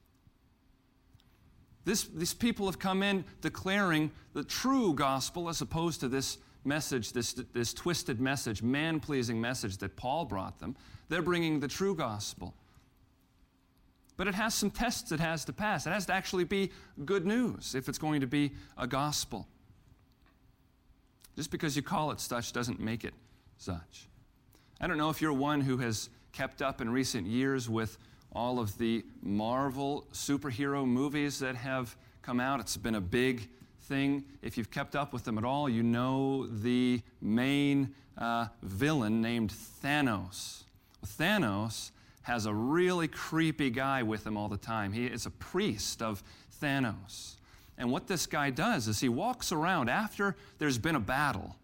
This, 1.84 2.04
these 2.04 2.34
people 2.34 2.66
have 2.66 2.78
come 2.78 3.02
in 3.02 3.24
declaring 3.40 4.10
the 4.34 4.42
true 4.42 4.92
gospel 4.94 5.48
as 5.48 5.60
opposed 5.60 6.00
to 6.00 6.08
this 6.08 6.38
message, 6.68 7.12
this, 7.12 7.32
this 7.32 7.72
twisted 7.72 8.20
message, 8.20 8.62
man 8.62 9.00
pleasing 9.00 9.40
message 9.40 9.78
that 9.78 9.96
Paul 9.96 10.26
brought 10.26 10.60
them. 10.60 10.76
They're 11.08 11.22
bringing 11.22 11.58
the 11.58 11.68
true 11.68 11.94
gospel. 11.94 12.54
But 14.18 14.28
it 14.28 14.34
has 14.34 14.54
some 14.54 14.70
tests 14.70 15.10
it 15.12 15.20
has 15.20 15.44
to 15.46 15.52
pass. 15.52 15.86
It 15.86 15.90
has 15.90 16.06
to 16.06 16.12
actually 16.12 16.44
be 16.44 16.70
good 17.04 17.24
news 17.24 17.74
if 17.74 17.88
it's 17.88 17.98
going 17.98 18.20
to 18.20 18.26
be 18.26 18.52
a 18.76 18.86
gospel. 18.86 19.48
Just 21.36 21.50
because 21.50 21.76
you 21.76 21.82
call 21.82 22.10
it 22.10 22.20
such 22.20 22.52
doesn't 22.52 22.80
make 22.80 23.04
it 23.04 23.14
such. 23.58 24.08
I 24.80 24.86
don't 24.86 24.98
know 24.98 25.08
if 25.08 25.22
you're 25.22 25.32
one 25.32 25.60
who 25.60 25.78
has 25.78 26.10
kept 26.32 26.62
up 26.62 26.80
in 26.80 26.90
recent 26.90 27.26
years 27.26 27.68
with 27.68 27.96
all 28.32 28.58
of 28.58 28.76
the 28.76 29.04
Marvel 29.22 30.04
superhero 30.12 30.86
movies 30.86 31.38
that 31.38 31.56
have 31.56 31.96
come 32.22 32.40
out. 32.40 32.60
It's 32.60 32.76
been 32.76 32.96
a 32.96 33.00
big 33.00 33.48
thing. 33.88 34.24
If 34.42 34.56
you've 34.56 34.70
kept 34.70 34.94
up 34.94 35.12
with 35.12 35.24
them 35.24 35.38
at 35.38 35.44
all, 35.44 35.68
you 35.68 35.82
know 35.82 36.46
the 36.46 37.00
main 37.20 37.94
uh, 38.16 38.46
villain 38.62 39.20
named 39.22 39.52
Thanos. 39.82 40.64
Thanos 41.04 41.90
has 42.22 42.46
a 42.46 42.52
really 42.52 43.08
creepy 43.08 43.70
guy 43.70 44.02
with 44.02 44.26
him 44.26 44.36
all 44.36 44.48
the 44.48 44.58
time. 44.58 44.92
He 44.92 45.06
is 45.06 45.24
a 45.24 45.30
priest 45.30 46.02
of 46.02 46.22
Thanos. 46.60 47.36
And 47.78 47.90
what 47.90 48.06
this 48.06 48.26
guy 48.26 48.50
does 48.50 48.88
is 48.88 49.00
he 49.00 49.08
walks 49.08 49.52
around 49.52 49.88
after 49.88 50.36
there's 50.58 50.78
been 50.78 50.96
a 50.96 51.00
battle 51.00 51.56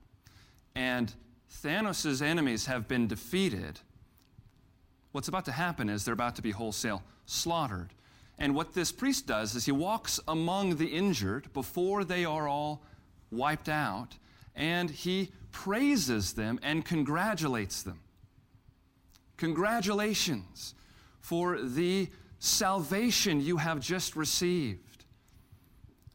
and 0.75 1.13
Thanos' 1.63 2.21
enemies 2.21 2.67
have 2.67 2.89
been 2.89 3.07
defeated. 3.07 3.81
What's 5.13 5.29
about 5.29 5.45
to 5.47 5.53
happen 5.53 5.89
is 5.89 6.05
they're 6.05 6.15
about 6.15 6.37
to 6.37 6.43
be 6.43 6.51
wholesale 6.51 7.03
slaughtered. 7.27 7.91
And 8.39 8.55
what 8.55 8.75
this 8.75 8.93
priest 8.93 9.27
does 9.27 9.55
is 9.55 9.65
he 9.65 9.73
walks 9.73 10.19
among 10.27 10.77
the 10.77 10.89
injured 10.89 11.53
before 11.53 12.05
they 12.05 12.25
are 12.25 12.49
all 12.49 12.83
wiped 13.31 13.69
out, 13.69 14.17
and 14.55 14.91
he 14.91 15.31
praises 15.53 16.33
them 16.33 16.59
and 16.63 16.85
congratulates 16.85 17.83
them. 17.83 18.01
Congratulations 19.37 20.75
for 21.21 21.61
the 21.61 22.09
salvation 22.39 23.41
you 23.41 23.57
have 23.57 23.81
just 23.81 24.17
received. 24.17 25.05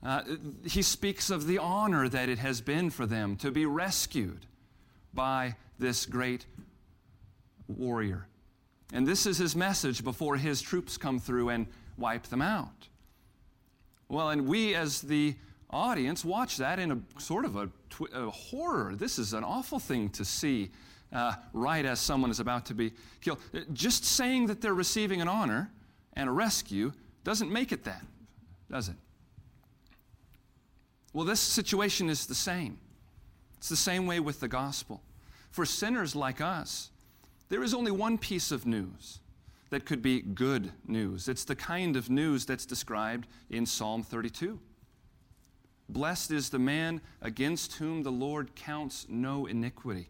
Uh, 0.01 0.21
he 0.65 0.81
speaks 0.81 1.29
of 1.29 1.47
the 1.47 1.57
honor 1.57 2.07
that 2.07 2.29
it 2.29 2.39
has 2.39 2.61
been 2.61 2.89
for 2.89 3.05
them 3.05 3.35
to 3.35 3.51
be 3.51 3.65
rescued 3.65 4.45
by 5.13 5.55
this 5.77 6.05
great 6.05 6.45
warrior. 7.67 8.27
And 8.93 9.05
this 9.05 9.25
is 9.25 9.37
his 9.37 9.55
message 9.55 10.03
before 10.03 10.37
his 10.37 10.61
troops 10.61 10.97
come 10.97 11.19
through 11.19 11.49
and 11.49 11.67
wipe 11.99 12.23
them 12.23 12.41
out. 12.41 12.87
Well, 14.07 14.29
and 14.29 14.47
we 14.47 14.75
as 14.75 15.01
the 15.01 15.35
audience 15.69 16.25
watch 16.25 16.57
that 16.57 16.79
in 16.79 16.91
a 16.91 17.19
sort 17.19 17.45
of 17.45 17.55
a, 17.55 17.69
a 18.13 18.29
horror. 18.29 18.95
This 18.95 19.19
is 19.19 19.33
an 19.33 19.43
awful 19.43 19.79
thing 19.79 20.09
to 20.09 20.25
see 20.25 20.71
uh, 21.13 21.33
right 21.53 21.85
as 21.85 21.99
someone 21.99 22.31
is 22.31 22.39
about 22.39 22.65
to 22.67 22.73
be 22.73 22.91
killed. 23.21 23.39
Just 23.73 24.05
saying 24.05 24.47
that 24.47 24.61
they're 24.61 24.73
receiving 24.73 25.21
an 25.21 25.27
honor 25.27 25.71
and 26.13 26.27
a 26.27 26.31
rescue 26.31 26.91
doesn't 27.23 27.51
make 27.51 27.71
it 27.71 27.83
that, 27.83 28.03
does 28.69 28.89
it? 28.89 28.95
Well, 31.13 31.25
this 31.25 31.39
situation 31.39 32.09
is 32.09 32.25
the 32.25 32.35
same. 32.35 32.77
It's 33.57 33.69
the 33.69 33.75
same 33.75 34.07
way 34.07 34.19
with 34.19 34.39
the 34.39 34.47
gospel. 34.47 35.01
For 35.51 35.65
sinners 35.65 36.15
like 36.15 36.41
us, 36.41 36.91
there 37.49 37.63
is 37.63 37.73
only 37.73 37.91
one 37.91 38.17
piece 38.17 38.51
of 38.51 38.65
news 38.65 39.19
that 39.69 39.85
could 39.85 40.01
be 40.01 40.21
good 40.21 40.71
news. 40.87 41.27
It's 41.27 41.43
the 41.43 41.55
kind 41.55 41.95
of 41.95 42.09
news 42.09 42.45
that's 42.45 42.65
described 42.65 43.27
in 43.49 43.65
Psalm 43.65 44.03
32. 44.03 44.59
Blessed 45.87 46.31
is 46.31 46.49
the 46.49 46.59
man 46.59 47.01
against 47.21 47.73
whom 47.75 48.03
the 48.03 48.11
Lord 48.11 48.55
counts 48.55 49.05
no 49.09 49.45
iniquity 49.45 50.09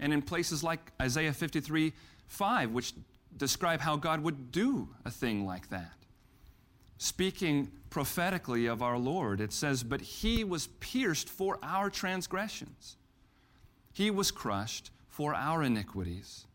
and 0.00 0.12
in 0.12 0.22
places 0.22 0.64
like 0.64 0.80
Isaiah 1.00 1.32
53 1.32 1.92
5, 2.26 2.70
which 2.70 2.94
describe 3.36 3.80
how 3.80 3.96
God 3.96 4.22
would 4.22 4.50
do 4.50 4.88
a 5.04 5.10
thing 5.10 5.44
like 5.44 5.68
that. 5.68 5.92
Speaking 6.96 7.70
prophetically 7.90 8.66
of 8.66 8.82
our 8.82 8.98
Lord, 8.98 9.40
it 9.40 9.52
says, 9.52 9.82
But 9.82 10.00
he 10.00 10.44
was 10.44 10.68
pierced 10.78 11.28
for 11.28 11.58
our 11.62 11.90
transgressions, 11.90 12.96
he 13.92 14.10
was 14.10 14.30
crushed 14.30 14.90
for 15.08 15.34
our 15.34 15.62
iniquities. 15.62 16.46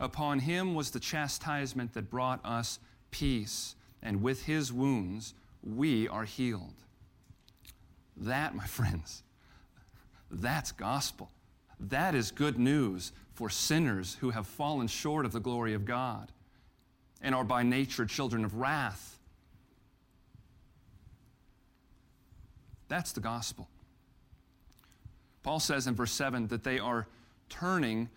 Upon 0.00 0.40
him 0.40 0.74
was 0.74 0.90
the 0.90 1.00
chastisement 1.00 1.94
that 1.94 2.10
brought 2.10 2.40
us 2.44 2.78
peace, 3.10 3.74
and 4.02 4.22
with 4.22 4.44
his 4.44 4.72
wounds 4.72 5.34
we 5.62 6.06
are 6.08 6.24
healed. 6.24 6.74
That, 8.16 8.54
my 8.54 8.66
friends, 8.66 9.22
that's 10.30 10.72
gospel. 10.72 11.30
That 11.80 12.14
is 12.14 12.30
good 12.30 12.58
news 12.58 13.12
for 13.34 13.48
sinners 13.48 14.16
who 14.20 14.30
have 14.30 14.46
fallen 14.46 14.88
short 14.88 15.24
of 15.24 15.32
the 15.32 15.40
glory 15.40 15.74
of 15.74 15.84
God 15.84 16.32
and 17.20 17.34
are 17.34 17.44
by 17.44 17.62
nature 17.62 18.04
children 18.04 18.44
of 18.44 18.54
wrath. 18.56 19.18
That's 22.88 23.12
the 23.12 23.20
gospel. 23.20 23.68
Paul 25.42 25.60
says 25.60 25.86
in 25.86 25.94
verse 25.94 26.12
7 26.12 26.48
that 26.48 26.64
they 26.64 26.78
are 26.78 27.06
turning 27.48 28.08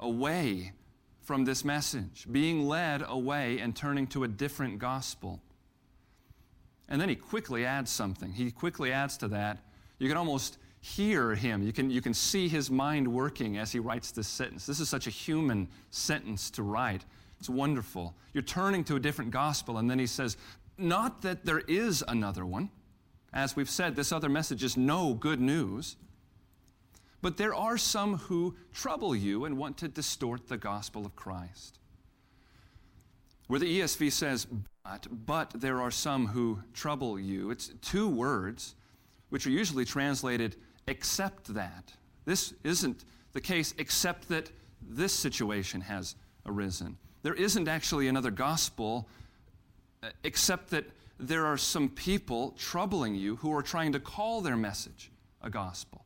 away 0.00 0.72
from 1.24 1.44
this 1.44 1.64
message, 1.64 2.26
being 2.30 2.68
led 2.68 3.02
away 3.06 3.58
and 3.58 3.74
turning 3.74 4.06
to 4.08 4.24
a 4.24 4.28
different 4.28 4.78
gospel. 4.78 5.40
And 6.88 7.00
then 7.00 7.08
he 7.08 7.16
quickly 7.16 7.64
adds 7.64 7.90
something. 7.90 8.32
He 8.32 8.50
quickly 8.50 8.92
adds 8.92 9.16
to 9.18 9.28
that. 9.28 9.58
You 9.98 10.08
can 10.08 10.18
almost 10.18 10.58
hear 10.80 11.34
him. 11.34 11.62
You 11.62 11.72
can, 11.72 11.90
you 11.90 12.02
can 12.02 12.12
see 12.12 12.46
his 12.46 12.70
mind 12.70 13.08
working 13.08 13.56
as 13.56 13.72
he 13.72 13.78
writes 13.78 14.10
this 14.10 14.28
sentence. 14.28 14.66
This 14.66 14.80
is 14.80 14.88
such 14.90 15.06
a 15.06 15.10
human 15.10 15.66
sentence 15.90 16.50
to 16.50 16.62
write. 16.62 17.06
It's 17.40 17.48
wonderful. 17.48 18.14
You're 18.34 18.42
turning 18.42 18.84
to 18.84 18.96
a 18.96 19.00
different 19.00 19.30
gospel, 19.30 19.78
and 19.78 19.88
then 19.88 19.98
he 19.98 20.06
says, 20.06 20.36
Not 20.76 21.22
that 21.22 21.46
there 21.46 21.60
is 21.60 22.04
another 22.06 22.44
one. 22.44 22.68
As 23.32 23.56
we've 23.56 23.70
said, 23.70 23.96
this 23.96 24.12
other 24.12 24.28
message 24.28 24.62
is 24.62 24.76
no 24.76 25.14
good 25.14 25.40
news. 25.40 25.96
But 27.24 27.38
there 27.38 27.54
are 27.54 27.78
some 27.78 28.18
who 28.18 28.54
trouble 28.74 29.16
you 29.16 29.46
and 29.46 29.56
want 29.56 29.78
to 29.78 29.88
distort 29.88 30.46
the 30.46 30.58
gospel 30.58 31.06
of 31.06 31.16
Christ. 31.16 31.78
Where 33.46 33.58
the 33.58 33.80
ESV 33.80 34.12
says, 34.12 34.46
but, 34.84 35.06
but 35.10 35.50
there 35.54 35.80
are 35.80 35.90
some 35.90 36.26
who 36.26 36.58
trouble 36.74 37.18
you, 37.18 37.50
it's 37.50 37.70
two 37.80 38.10
words 38.10 38.74
which 39.30 39.46
are 39.46 39.50
usually 39.50 39.86
translated, 39.86 40.56
except 40.86 41.54
that. 41.54 41.94
This 42.26 42.52
isn't 42.62 43.06
the 43.32 43.40
case, 43.40 43.72
except 43.78 44.28
that 44.28 44.50
this 44.86 45.14
situation 45.14 45.80
has 45.80 46.16
arisen. 46.44 46.98
There 47.22 47.32
isn't 47.32 47.68
actually 47.68 48.08
another 48.08 48.32
gospel, 48.32 49.08
uh, 50.02 50.10
except 50.24 50.68
that 50.72 50.84
there 51.18 51.46
are 51.46 51.56
some 51.56 51.88
people 51.88 52.54
troubling 52.58 53.14
you 53.14 53.36
who 53.36 53.50
are 53.56 53.62
trying 53.62 53.92
to 53.92 53.98
call 53.98 54.42
their 54.42 54.58
message 54.58 55.10
a 55.40 55.48
gospel. 55.48 56.03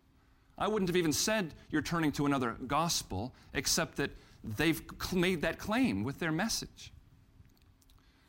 I 0.59 0.67
wouldn't 0.67 0.89
have 0.89 0.97
even 0.97 1.13
said 1.13 1.55
you're 1.71 1.83
turning 1.83 2.13
to 2.13 2.27
another 2.27 2.57
gospel, 2.67 3.33
except 3.55 3.97
that 3.97 4.11
they've 4.43 4.83
made 5.13 5.43
that 5.43 5.59
claim 5.59 6.03
with 6.03 6.19
their 6.19 6.33
message. 6.33 6.93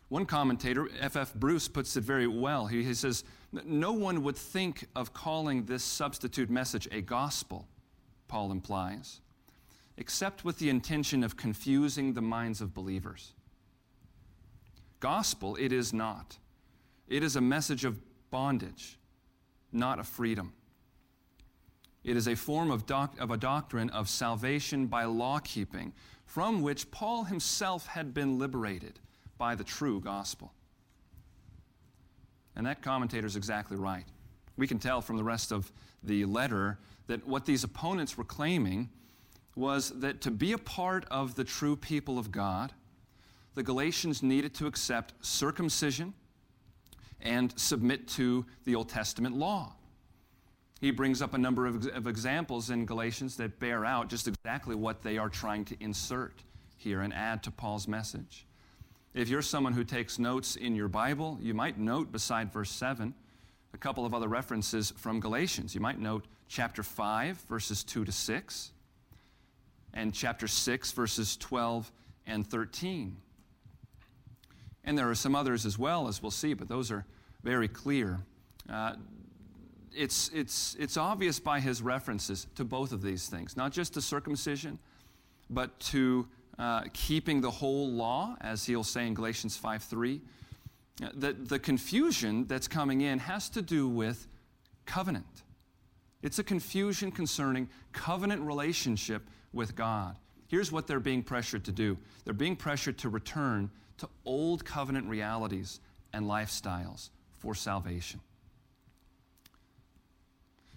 One 0.09 0.25
commentator, 0.25 0.89
F.F. 1.00 1.33
Bruce, 1.36 1.67
puts 1.67 1.95
it 1.95 2.03
very 2.03 2.27
well. 2.27 2.67
He, 2.67 2.83
he 2.83 2.93
says, 2.93 3.24
No 3.51 3.93
one 3.93 4.24
would 4.24 4.36
think 4.36 4.88
of 4.95 5.13
calling 5.13 5.65
this 5.65 5.83
substitute 5.83 6.50
message 6.50 6.88
a 6.91 7.01
gospel, 7.01 7.67
Paul 8.27 8.51
implies, 8.51 9.21
except 9.98 10.43
with 10.43 10.57
the 10.57 10.69
intention 10.69 11.24
of 11.24 11.38
confusing 11.38 12.13
the 12.13 12.21
minds 12.21 12.59
of 12.62 12.74
believers. 12.74 13.33
Gospel, 15.00 15.55
it 15.55 15.71
is 15.71 15.93
not. 15.93 16.38
It 17.07 17.24
is 17.24 17.36
a 17.36 17.41
message 17.41 17.86
of 17.86 18.00
bondage, 18.31 18.98
not 19.71 20.00
of 20.00 20.07
freedom. 20.07 20.53
It 22.03 22.15
is 22.15 22.27
a 22.27 22.36
form 22.36 22.72
of, 22.72 22.86
doc- 22.86 23.20
of 23.20 23.32
a 23.32 23.38
doctrine 23.38 23.89
of 23.89 24.08
salvation 24.10 24.88
by 24.88 25.06
law 25.06 25.39
keeping, 25.39 25.94
from 26.25 26.62
which 26.62 26.89
Paul 26.91 27.25
himself 27.25 27.88
had 27.88 28.13
been 28.13 28.39
liberated 28.39 29.00
by 29.38 29.56
the 29.56 29.63
true 29.63 30.00
gospel. 30.00 30.53
And 32.56 32.65
that 32.65 32.82
commentator 32.82 33.27
is 33.27 33.36
exactly 33.36 33.77
right. 33.77 34.06
We 34.58 34.68
can 34.68 34.79
tell 34.79 35.01
from 35.01 35.18
the 35.18 35.24
rest 35.24 35.51
of 35.51 35.72
the 36.03 36.25
letter 36.25 36.77
that 37.08 37.25
what 37.27 37.46
these 37.46 37.63
opponents 37.63 38.18
were 38.18 38.24
claiming 38.24 38.89
was 39.56 39.89
that 40.00 40.22
to 40.22 40.32
be 40.32 40.53
a 40.53 40.58
part 40.58 41.06
of 41.10 41.36
the 41.36 41.44
true 41.44 41.75
people 41.75 42.18
of 42.18 42.32
God, 42.32 42.74
the 43.56 43.63
Galatians 43.63 44.22
needed 44.24 44.53
to 44.56 44.68
accept 44.68 45.13
circumcision 45.22 46.13
and 47.22 47.58
submit 47.60 48.08
to 48.08 48.46
the 48.63 48.75
Old 48.75 48.89
Testament 48.89 49.36
law. 49.36 49.75
He 50.79 50.91
brings 50.91 51.21
up 51.21 51.33
a 51.33 51.38
number 51.38 51.65
of, 51.65 51.88
of, 51.88 52.07
examples 52.07 52.69
in 52.69 52.86
Galatians 52.86 53.36
that 53.38 53.59
bear 53.59 53.83
out 53.83 54.09
just 54.09 54.27
exactly 54.27 54.75
what 54.75 55.01
they 55.01 55.17
are 55.17 55.27
trying 55.27 55.65
to 55.65 55.75
insert 55.81 56.41
here 56.77 57.01
and 57.01 57.13
add 57.13 57.43
to 57.43 57.51
Paul's 57.51 57.87
message. 57.87 58.46
If 59.13 59.27
you're 59.27 59.42
someone 59.42 59.74
who 59.74 59.83
takes 59.83 60.18
notes 60.18 60.55
in 60.55 60.75
your 60.75 60.87
Bible, 60.87 61.37
you 61.42 61.53
might 61.53 61.77
note 61.77 62.11
beside 62.11 62.53
verse 62.53 62.72
7 62.72 63.13
a 63.74 63.77
couple 63.77 64.05
of 64.05 64.13
other 64.13 64.27
references 64.27 64.94
from 64.98 65.20
Galatians. 65.20 65.75
You 65.75 65.81
might 65.81 66.00
note 66.00 66.25
chapter 66.48 66.81
5, 66.81 67.37
verses 67.48 67.83
2 67.83 68.05
to 68.05 68.11
6, 68.11 68.72
and 69.94 70.13
chapter 70.13 70.48
6, 70.48 70.92
verses 70.92 71.37
12 71.37 71.92
and 72.25 72.48
13. 72.48 73.18
And 74.83 74.98
there 74.98 75.09
are 75.09 75.15
some 75.15 75.35
others 75.35 75.65
as 75.65 75.77
well, 75.77 76.07
as 76.07 76.22
we'll 76.22 76.31
see, 76.31 76.53
but 76.53 76.68
those 76.68 76.89
are 76.89 77.05
very 77.44 77.68
clear. 77.68 78.20
Uh, 78.72 78.94
it's, 79.96 80.30
it's, 80.34 80.75
it's 80.80 80.98
obvious 80.98 81.40
by 81.40 81.60
his 81.60 81.82
references 81.82 82.48
to 82.56 82.64
both 82.64 82.92
of 82.92 83.02
these 83.02 83.28
things, 83.28 83.58
not 83.58 83.72
just 83.72 83.94
to 83.96 84.02
circumcision, 84.02 84.80
but 85.50 85.80
to 85.80 86.28
uh, 86.58 86.84
keeping 86.94 87.42
the 87.42 87.52
whole 87.52 87.90
law, 87.90 88.36
as 88.42 88.66
he'll 88.66 88.84
say 88.84 89.08
in 89.08 89.14
Galatians 89.14 89.56
5 89.58 89.84
3. 89.84 90.22
That 91.16 91.48
the 91.48 91.60
confusion 91.60 92.46
that's 92.46 92.68
coming 92.68 93.02
in 93.02 93.20
has 93.20 93.50
to 93.52 93.62
do 93.62 93.88
with 93.88 94.28
covenant. 94.86 95.44
It's 96.22 96.40
a 96.40 96.44
confusion 96.44 97.12
concerning 97.12 97.70
covenant 97.94 98.42
relationship 98.42 99.24
with 99.54 99.75
God. 99.75 100.18
Here's 100.48 100.72
what 100.72 100.88
they're 100.88 101.00
being 101.00 101.24
pressured 101.24 101.64
to 101.66 101.72
do 101.72 101.98
they're 102.25 102.34
being 102.34 102.56
pressured 102.56 102.98
to 103.00 103.10
return 103.10 103.70
to 104.00 104.10
old 104.25 104.66
covenant 104.66 105.08
realities 105.08 105.80
and 106.14 106.25
lifestyles 106.25 107.10
for 107.38 107.56
salvation. 107.56 108.20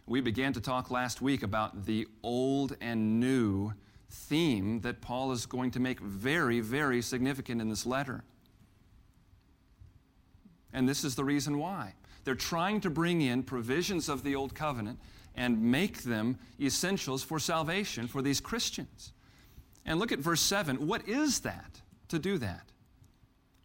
We 0.07 0.21
began 0.21 0.53
to 0.55 0.61
talk 0.61 0.91
last 0.91 1.23
week 1.23 1.43
about 1.43 1.87
the 1.87 2.09
old 2.23 2.77
and 2.81 3.21
new 3.21 3.73
theme 4.11 4.81
that 4.81 5.01
Paul 5.01 5.33
is 5.33 5.47
going 5.47 5.71
to 5.73 5.81
make 5.81 6.01
very, 6.01 6.61
very 6.61 7.01
significant 7.01 7.61
in 7.61 7.69
this 7.69 7.87
letter. 7.87 8.25
And 10.73 10.89
this 10.89 11.05
is 11.05 11.15
the 11.15 11.25
reason 11.25 11.59
why. 11.59 11.95
They're 12.25 12.35
trying 12.35 12.81
to 12.83 12.91
bring 12.91 13.21
in 13.21 13.43
provisions 13.43 14.09
of 14.09 14.23
the 14.23 14.35
Old 14.35 14.55
Covenant 14.55 14.99
and 15.35 15.63
make 15.63 16.03
them 16.03 16.39
essentials 16.61 17.23
for 17.23 17.39
salvation 17.39 18.07
for 18.07 18.23
these 18.23 18.41
Christians. 18.41 19.13
And 19.85 19.99
look 19.99 20.13
at 20.13 20.19
verse 20.19 20.41
7. 20.41 20.87
What 20.87 21.09
is 21.09 21.41
that 21.41 21.81
to 22.09 22.19
do 22.19 22.39
that? 22.39 22.71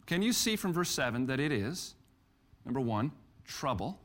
Can 0.06 0.22
you 0.22 0.32
see 0.32 0.56
from 0.56 0.72
verse 0.72 0.90
7 0.90 1.26
that 1.26 1.40
it 1.40 1.52
is, 1.52 1.94
number 2.64 2.80
one, 2.80 3.12
trouble? 3.44 4.00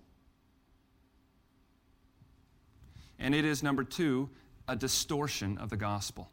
And 3.23 3.33
it 3.33 3.45
is, 3.45 3.63
number 3.63 3.85
two, 3.85 4.29
a 4.67 4.75
distortion 4.75 5.57
of 5.57 5.69
the 5.69 5.77
gospel. 5.77 6.29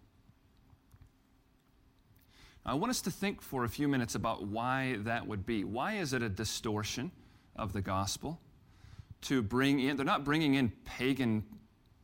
I 2.67 2.75
want 2.75 2.91
us 2.91 3.01
to 3.03 3.13
think 3.13 3.41
for 3.41 3.63
a 3.63 3.69
few 3.69 3.87
minutes 3.87 4.17
about 4.17 4.45
why 4.45 4.97
that 5.05 5.25
would 5.25 5.47
be. 5.47 5.63
Why 5.63 5.95
is 5.95 6.13
it 6.13 6.21
a 6.21 6.29
distortion 6.29 7.13
of 7.55 7.73
the 7.73 7.81
gospel? 7.81 8.41
To 9.23 9.41
bring 9.41 9.79
in, 9.79 9.97
they're 9.97 10.05
not 10.05 10.25
bringing 10.25 10.55
in 10.55 10.73
pagan 10.85 11.45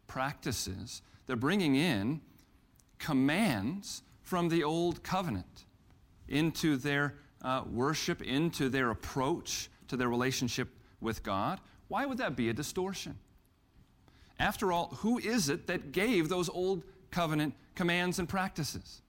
practices, 0.07 1.03
they're 1.27 1.35
bringing 1.35 1.75
in 1.75 2.21
commands 3.01 4.03
from 4.23 4.49
the 4.49 4.63
old 4.63 5.03
covenant 5.03 5.65
into 6.29 6.77
their 6.77 7.17
uh, 7.43 7.63
worship, 7.69 8.23
into 8.23 8.69
their 8.69 8.91
approach 8.91 9.69
to 9.89 9.97
their 9.97 10.09
relationship 10.09 10.69
with 11.01 11.25
God. 11.25 11.61
Why 11.89 12.07
would 12.07 12.19
that 12.19 12.37
be 12.37 12.51
a 12.51 12.53
distortion? 12.53 13.19
After 14.39 14.73
all, 14.73 14.89
who 14.99 15.19
is 15.19 15.49
it 15.49 15.67
that 15.67 15.93
gave 15.93 16.29
those 16.29 16.49
old 16.49 16.83
covenant 17.11 17.55
commands 17.75 18.19
and 18.19 18.29
practices? 18.29 19.01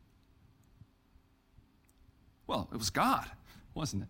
Well, 2.48 2.70
it 2.72 2.78
was 2.78 2.90
God, 2.90 3.30
wasn't 3.74 4.04
it? 4.04 4.10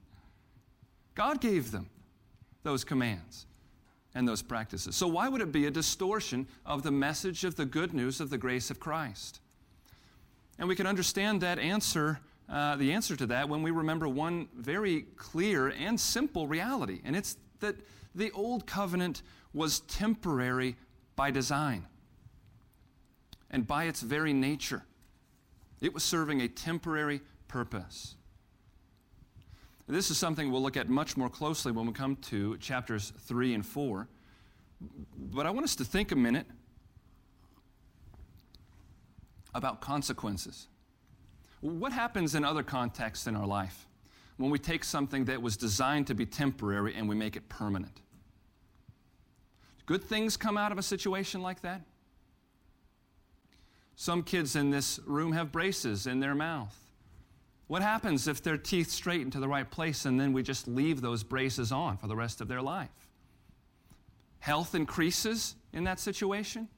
God 1.16 1.42
gave 1.42 1.72
them 1.72 1.90
those 2.62 2.84
commands 2.84 3.48
and 4.14 4.28
those 4.28 4.44
practices. 4.44 4.96
So, 4.96 5.08
why 5.08 5.28
would 5.28 5.42
it 5.42 5.52
be 5.52 5.66
a 5.66 5.72
distortion 5.72 6.48
of 6.66 6.84
the 6.84 6.92
message 6.92 7.44
of 7.44 7.56
the 7.56 7.66
good 7.66 7.94
news 7.94 8.22
of 8.22 8.30
the 8.30 8.38
grace 8.38 8.70
of 8.70 8.80
Christ? 8.80 9.40
And 10.60 10.68
we 10.68 10.76
can 10.76 10.88
understand 10.88 11.42
that 11.42 11.60
answer, 11.60 12.20
uh, 12.50 12.76
the 12.76 12.92
answer 12.94 13.16
to 13.16 13.26
that, 13.28 13.50
when 13.50 13.64
we 13.64 13.72
remember 13.72 14.08
one 14.08 14.48
very 14.56 15.06
clear 15.16 15.70
and 15.70 16.00
simple 16.00 16.48
reality, 16.48 17.02
and 17.04 17.16
it's 17.16 17.38
that 17.60 17.76
the 18.14 18.32
old 18.32 18.66
covenant 18.66 19.22
was 19.54 19.82
temporary 19.82 20.76
by 21.18 21.32
design 21.32 21.86
and 23.52 23.68
by 23.68 23.86
its 23.86 24.02
very 24.02 24.32
nature. 24.32 24.84
It 25.82 25.94
was 25.94 26.04
serving 26.04 26.42
a 26.42 26.48
temporary 26.48 27.22
purpose. 27.50 28.16
This 29.88 30.12
is 30.12 30.18
something 30.18 30.52
we'll 30.52 30.62
look 30.62 30.78
at 30.78 30.90
much 30.90 31.18
more 31.18 31.30
closely 31.30 31.72
when 31.72 31.86
we 31.88 31.94
come 31.94 32.18
to 32.18 32.58
chapters 32.58 33.12
3 33.22 33.54
and 33.54 33.66
4. 33.66 34.08
But 35.18 35.46
I 35.46 35.50
want 35.50 35.64
us 35.64 35.76
to 35.78 35.86
think 35.86 36.12
a 36.12 36.16
minute 36.16 36.46
about 39.56 39.82
consequences. 39.82 40.68
What 41.62 41.92
happens 41.92 42.36
in 42.36 42.44
other 42.46 42.64
contexts 42.64 43.28
in 43.28 43.36
our 43.36 43.48
life 43.48 43.88
when 44.36 44.52
we 44.52 44.60
take 44.60 44.84
something 44.84 45.26
that 45.26 45.42
was 45.42 45.58
designed 45.58 46.06
to 46.08 46.14
be 46.14 46.26
temporary 46.26 46.94
and 46.94 47.10
we 47.10 47.16
make 47.16 47.36
it 47.36 47.50
permanent? 47.50 48.02
Good 49.88 50.04
things 50.04 50.38
come 50.38 50.58
out 50.58 50.72
of 50.72 50.78
a 50.78 50.84
situation 50.84 51.42
like 51.42 51.62
that? 51.62 51.82
Some 53.96 54.22
kids 54.22 54.56
in 54.56 54.70
this 54.70 55.00
room 55.08 55.32
have 55.32 55.52
braces 55.52 56.06
in 56.06 56.20
their 56.20 56.36
mouth. 56.36 56.78
What 57.66 57.82
happens 57.82 58.28
if 58.28 58.44
their 58.44 58.58
teeth 58.58 58.92
straighten 58.92 59.32
to 59.32 59.40
the 59.40 59.48
right 59.48 59.70
place 59.70 60.06
and 60.06 60.20
then 60.20 60.34
we 60.34 60.44
just 60.44 60.68
leave 60.68 61.02
those 61.02 61.24
braces 61.24 61.72
on 61.72 61.98
for 61.98 62.08
the 62.08 62.16
rest 62.16 62.40
of 62.40 62.48
their 62.48 62.62
life? 62.62 62.90
Health 64.40 64.76
increases 64.76 65.56
in 65.74 65.84
that 65.86 66.00
situation? 66.00 66.70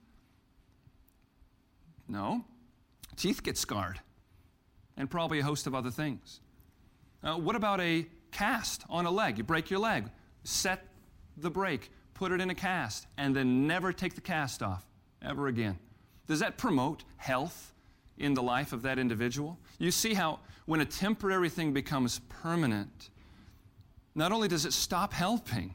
No. 2.07 2.45
Teeth 3.17 3.43
get 3.43 3.57
scarred, 3.57 3.99
and 4.95 5.09
probably 5.09 5.39
a 5.39 5.43
host 5.43 5.67
of 5.67 5.75
other 5.75 5.91
things. 5.91 6.39
Uh, 7.21 7.35
what 7.35 7.55
about 7.55 7.81
a 7.81 8.07
cast 8.31 8.85
on 8.89 9.05
a 9.05 9.11
leg? 9.11 9.37
You 9.37 9.43
break 9.43 9.69
your 9.69 9.79
leg, 9.79 10.05
set 10.43 10.87
the 11.37 11.49
break, 11.49 11.91
put 12.19 12.33
it 12.33 12.41
in 12.41 12.49
a 12.49 12.55
cast, 12.55 13.07
and 13.17 13.33
then 13.33 13.65
never 13.65 13.93
take 13.93 14.13
the 14.13 14.19
cast 14.19 14.61
off 14.61 14.85
ever 15.21 15.47
again. 15.47 15.79
Does 16.27 16.41
that 16.41 16.57
promote 16.57 17.05
health 17.15 17.73
in 18.17 18.33
the 18.33 18.43
life 18.43 18.73
of 18.73 18.81
that 18.81 18.99
individual? 18.99 19.57
You 19.77 19.89
see 19.89 20.13
how 20.13 20.39
when 20.65 20.81
a 20.81 20.85
temporary 20.85 21.47
thing 21.47 21.71
becomes 21.71 22.19
permanent, 22.27 23.09
not 24.15 24.33
only 24.33 24.49
does 24.49 24.65
it 24.65 24.73
stop 24.73 25.13
helping, 25.13 25.73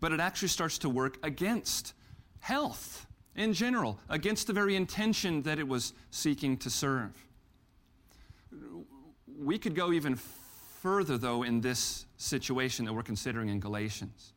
but 0.00 0.10
it 0.10 0.18
actually 0.18 0.48
starts 0.48 0.78
to 0.78 0.88
work 0.88 1.16
against 1.22 1.94
health 2.40 3.06
in 3.36 3.52
general, 3.52 4.00
against 4.08 4.48
the 4.48 4.52
very 4.52 4.74
intention 4.74 5.42
that 5.42 5.60
it 5.60 5.68
was 5.68 5.92
seeking 6.10 6.56
to 6.56 6.70
serve. 6.70 7.12
We 9.38 9.58
could 9.58 9.76
go 9.76 9.92
even 9.92 10.16
further, 10.82 11.18
though, 11.18 11.44
in 11.44 11.60
this 11.60 12.04
situation 12.16 12.84
that 12.84 12.92
we're 12.92 13.04
considering 13.04 13.48
in 13.48 13.60
Galatians. 13.60 14.32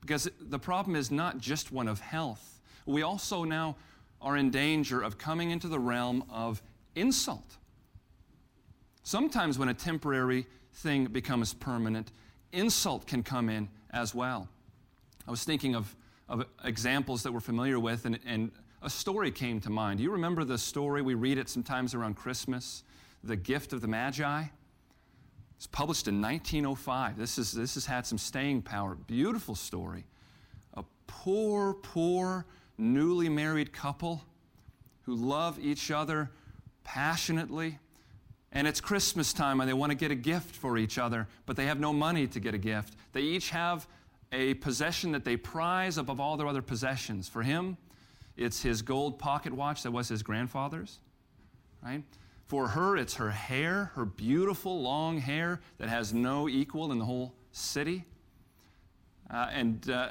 Because 0.00 0.28
the 0.40 0.58
problem 0.58 0.96
is 0.96 1.10
not 1.10 1.38
just 1.38 1.72
one 1.72 1.88
of 1.88 2.00
health. 2.00 2.60
We 2.86 3.02
also 3.02 3.44
now 3.44 3.76
are 4.20 4.36
in 4.36 4.50
danger 4.50 5.00
of 5.00 5.18
coming 5.18 5.50
into 5.50 5.68
the 5.68 5.78
realm 5.78 6.24
of 6.30 6.62
insult. 6.94 7.56
Sometimes, 9.02 9.58
when 9.58 9.68
a 9.68 9.74
temporary 9.74 10.46
thing 10.74 11.06
becomes 11.06 11.54
permanent, 11.54 12.12
insult 12.52 13.06
can 13.06 13.22
come 13.22 13.48
in 13.48 13.68
as 13.90 14.14
well. 14.14 14.48
I 15.26 15.30
was 15.30 15.44
thinking 15.44 15.74
of, 15.74 15.94
of 16.28 16.44
examples 16.64 17.22
that 17.22 17.32
we're 17.32 17.40
familiar 17.40 17.78
with, 17.78 18.04
and, 18.04 18.18
and 18.26 18.50
a 18.82 18.90
story 18.90 19.30
came 19.30 19.60
to 19.60 19.70
mind. 19.70 19.98
Do 19.98 20.04
you 20.04 20.12
remember 20.12 20.44
the 20.44 20.58
story? 20.58 21.02
We 21.02 21.14
read 21.14 21.38
it 21.38 21.48
sometimes 21.48 21.94
around 21.94 22.14
Christmas 22.14 22.82
The 23.22 23.36
Gift 23.36 23.72
of 23.72 23.80
the 23.80 23.88
Magi. 23.88 24.44
It's 25.60 25.66
published 25.66 26.08
in 26.08 26.22
1905. 26.22 27.18
This, 27.18 27.36
is, 27.36 27.52
this 27.52 27.74
has 27.74 27.84
had 27.84 28.06
some 28.06 28.16
staying 28.16 28.62
power. 28.62 28.94
Beautiful 28.94 29.54
story. 29.54 30.06
A 30.72 30.82
poor, 31.06 31.74
poor, 31.74 32.46
newly 32.78 33.28
married 33.28 33.70
couple 33.70 34.24
who 35.02 35.14
love 35.14 35.58
each 35.58 35.90
other 35.90 36.30
passionately 36.82 37.78
and 38.52 38.66
it's 38.66 38.80
Christmas 38.80 39.34
time 39.34 39.60
and 39.60 39.68
they 39.68 39.74
want 39.74 39.90
to 39.90 39.94
get 39.94 40.10
a 40.10 40.14
gift 40.14 40.56
for 40.56 40.78
each 40.78 40.96
other, 40.96 41.28
but 41.44 41.56
they 41.56 41.66
have 41.66 41.78
no 41.78 41.92
money 41.92 42.26
to 42.26 42.40
get 42.40 42.54
a 42.54 42.58
gift. 42.58 42.94
They 43.12 43.20
each 43.20 43.50
have 43.50 43.86
a 44.32 44.54
possession 44.54 45.12
that 45.12 45.26
they 45.26 45.36
prize 45.36 45.98
above 45.98 46.20
all 46.20 46.38
their 46.38 46.48
other 46.48 46.62
possessions. 46.62 47.28
For 47.28 47.42
him, 47.42 47.76
it's 48.34 48.62
his 48.62 48.80
gold 48.80 49.18
pocket 49.18 49.52
watch 49.52 49.82
that 49.82 49.90
was 49.90 50.08
his 50.08 50.22
grandfather's, 50.22 51.00
right? 51.84 52.02
For 52.50 52.66
her, 52.66 52.96
it's 52.96 53.14
her 53.14 53.30
hair, 53.30 53.92
her 53.94 54.04
beautiful 54.04 54.82
long 54.82 55.18
hair 55.18 55.60
that 55.78 55.88
has 55.88 56.12
no 56.12 56.48
equal 56.48 56.90
in 56.90 56.98
the 56.98 57.04
whole 57.04 57.32
city. 57.52 58.04
Uh, 59.32 59.46
and 59.52 59.88
uh, 59.88 60.08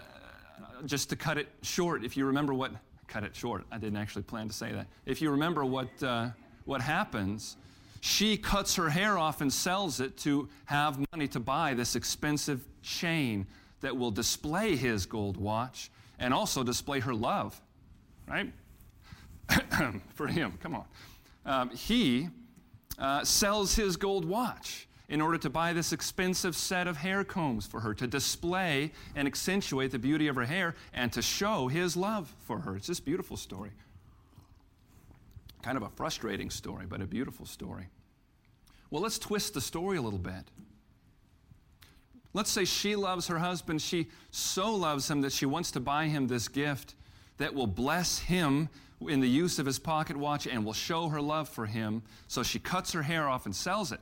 just 0.86 1.10
to 1.10 1.17
cut 1.17 1.38
it 1.38 1.49
short, 1.63 2.06
if 2.06 2.15
you 2.15 2.23
remember 2.23 2.54
what, 2.54 2.71
cut 3.10 3.25
it 3.25 3.36
short, 3.36 3.65
I 3.73 3.78
didn't 3.78 3.97
actually 3.97 4.21
plan 4.21 4.47
to 4.47 4.54
say 4.54 4.71
that. 4.71 4.88
If 5.06 5.21
you 5.21 5.32
remember 5.32 5.65
what, 5.65 5.89
uh, 6.02 6.30
what 6.63 6.80
happens, 6.80 7.58
she 7.99 8.38
cuts 8.38 8.73
her 8.78 8.88
hair 8.88 9.17
off 9.17 9.41
and 9.41 9.52
sells 9.52 9.99
it 9.99 10.15
to 10.19 10.47
have 10.63 10.97
money 11.12 11.28
to 11.28 11.41
buy 11.41 11.73
this 11.73 11.97
expensive 11.97 12.63
chain 12.82 13.47
that 13.82 13.97
will 13.97 14.12
display 14.12 14.78
his 14.78 15.06
gold 15.06 15.36
watch 15.36 15.91
and 16.19 16.34
also 16.34 16.63
display 16.63 17.02
her 17.02 17.13
love, 17.13 17.60
right? 18.30 18.49
For 20.13 20.28
him, 20.28 20.54
come 20.62 20.73
on. 20.73 20.86
Um, 21.45 21.69
he 21.71 22.30
uh, 22.97 23.23
sells 23.23 23.75
his 23.75 23.97
gold 23.97 24.25
watch 24.25 24.88
in 25.08 25.21
order 25.21 25.38
to 25.39 25.49
buy 25.49 25.73
this 25.73 25.91
expensive 25.91 26.56
set 26.56 26.88
of 26.88 26.97
hair 26.97 27.23
combs 27.23 27.65
for 27.65 27.80
her, 27.80 27.93
to 27.95 28.06
display 28.06 28.91
and 29.15 29.28
accentuate 29.28 29.91
the 29.91 29.97
beauty 29.99 30.28
of 30.28 30.36
her 30.36 30.45
hair 30.45 30.75
and 30.93 31.12
to 31.12 31.21
show 31.21 31.67
his 31.67 31.97
love 31.97 32.34
for 32.45 32.60
her. 32.60 32.75
It's 32.75 32.88
this 32.88 32.99
beautiful 32.99 33.36
story. 33.36 33.71
Kind 35.63 35.78
of 35.78 35.84
a 35.84 35.89
frustrating 35.89 36.52
story, 36.52 36.86
but 36.88 37.02
a 37.02 37.08
beautiful 37.08 37.45
story. 37.45 37.88
Well, 38.91 39.02
let's 39.02 39.17
twist 39.17 39.56
the 39.56 39.62
story 39.62 39.97
a 39.97 40.02
little 40.02 40.19
bit. 40.19 40.52
Let's 42.34 42.52
say 42.52 42.65
she 42.65 42.95
loves 42.95 43.28
her 43.28 43.39
husband. 43.39 43.82
She 43.82 44.08
so 44.30 44.73
loves 44.75 45.10
him 45.10 45.21
that 45.21 45.34
she 45.34 45.47
wants 45.47 45.71
to 45.71 45.80
buy 45.80 46.06
him 46.06 46.28
this 46.28 46.47
gift 46.47 46.93
that 47.38 47.54
will 47.54 47.67
bless 47.67 48.19
him 48.19 48.69
in 49.07 49.19
the 49.19 49.29
use 49.29 49.59
of 49.59 49.65
his 49.65 49.79
pocket 49.79 50.17
watch 50.17 50.45
and 50.47 50.65
will 50.65 50.73
show 50.73 51.09
her 51.09 51.21
love 51.21 51.47
for 51.47 51.65
him. 51.65 52.01
So 52.27 52.43
she 52.43 52.59
cuts 52.59 52.91
her 52.91 53.03
hair 53.03 53.27
off 53.27 53.45
and 53.45 53.55
sells 53.55 53.91
it. 53.91 54.01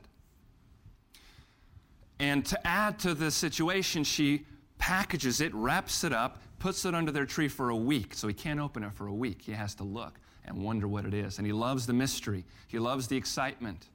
And 2.18 2.44
to 2.46 2.66
add 2.66 2.98
to 3.00 3.14
the 3.14 3.30
situation, 3.30 4.02
she 4.02 4.44
packages 4.78 5.40
it, 5.40 5.54
wraps 5.54 6.02
it 6.02 6.12
up, 6.12 6.40
puts 6.58 6.84
it 6.84 6.94
under 6.94 7.12
their 7.12 7.26
tree 7.26 7.48
for 7.48 7.70
a 7.70 7.76
week. 7.76 8.14
So 8.14 8.26
he 8.26 8.34
can't 8.34 8.58
open 8.58 8.82
it 8.82 8.92
for 8.92 9.06
a 9.06 9.14
week. 9.14 9.42
He 9.42 9.52
has 9.52 9.74
to 9.76 9.84
look 9.84 10.18
and 10.44 10.64
wonder 10.64 10.88
what 10.88 11.04
it 11.04 11.14
is. 11.14 11.38
And 11.38 11.46
he 11.46 11.52
loves 11.52 11.86
the 11.86 11.92
mystery, 11.92 12.44
he 12.66 12.78
loves 12.78 13.06
the 13.06 13.16
excitement. 13.16 13.88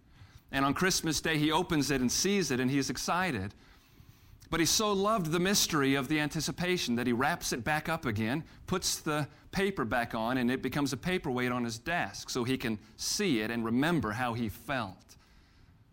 And 0.52 0.64
on 0.64 0.74
Christmas 0.76 1.20
Day, 1.20 1.38
he 1.38 1.52
opens 1.52 1.90
it 1.90 2.00
and 2.00 2.12
sees 2.12 2.52
it, 2.52 2.60
and 2.60 2.70
he's 2.70 2.92
excited. 2.92 3.56
But 4.50 4.60
he 4.60 4.66
so 4.66 4.94
loved 4.94 5.32
the 5.32 5.40
mystery 5.40 5.96
of 5.96 6.08
the 6.08 6.20
anticipation 6.20 6.96
that 6.96 7.08
he 7.08 7.14
wraps 7.14 7.54
it 7.54 7.64
back 7.64 7.90
up 7.90 8.06
again, 8.06 8.44
puts 8.68 9.00
the 9.00 9.28
paper 9.52 9.86
back 9.86 10.14
on, 10.14 10.38
and 10.38 10.52
it 10.52 10.62
becomes 10.62 10.94
a 10.94 10.98
paperweight 10.98 11.52
on 11.52 11.64
his 11.64 11.80
desk 11.80 12.30
so 12.30 12.44
he 12.44 12.58
can 12.58 12.78
see 12.98 13.40
it 13.40 13.50
and 13.50 13.66
remember 13.66 14.12
how 14.12 14.34
he 14.34 14.50
felt. 14.50 15.16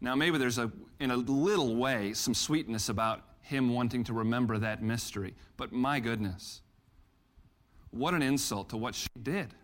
Now, 0.00 0.14
maybe 0.14 0.38
there's 0.38 0.58
a, 0.58 0.70
in 0.98 1.10
a 1.10 1.16
little 1.16 1.76
way, 1.76 2.12
some 2.12 2.34
sweetness 2.34 2.88
about 2.88 3.22
him 3.42 3.72
wanting 3.72 4.04
to 4.04 4.12
remember 4.12 4.58
that 4.58 4.82
mystery. 4.82 5.34
But 5.56 5.72
my 5.72 6.00
goodness, 6.00 6.62
what 7.90 8.14
an 8.14 8.22
insult 8.22 8.70
to 8.70 8.76
what 8.76 8.94
she 8.94 9.08
did. 9.22 9.54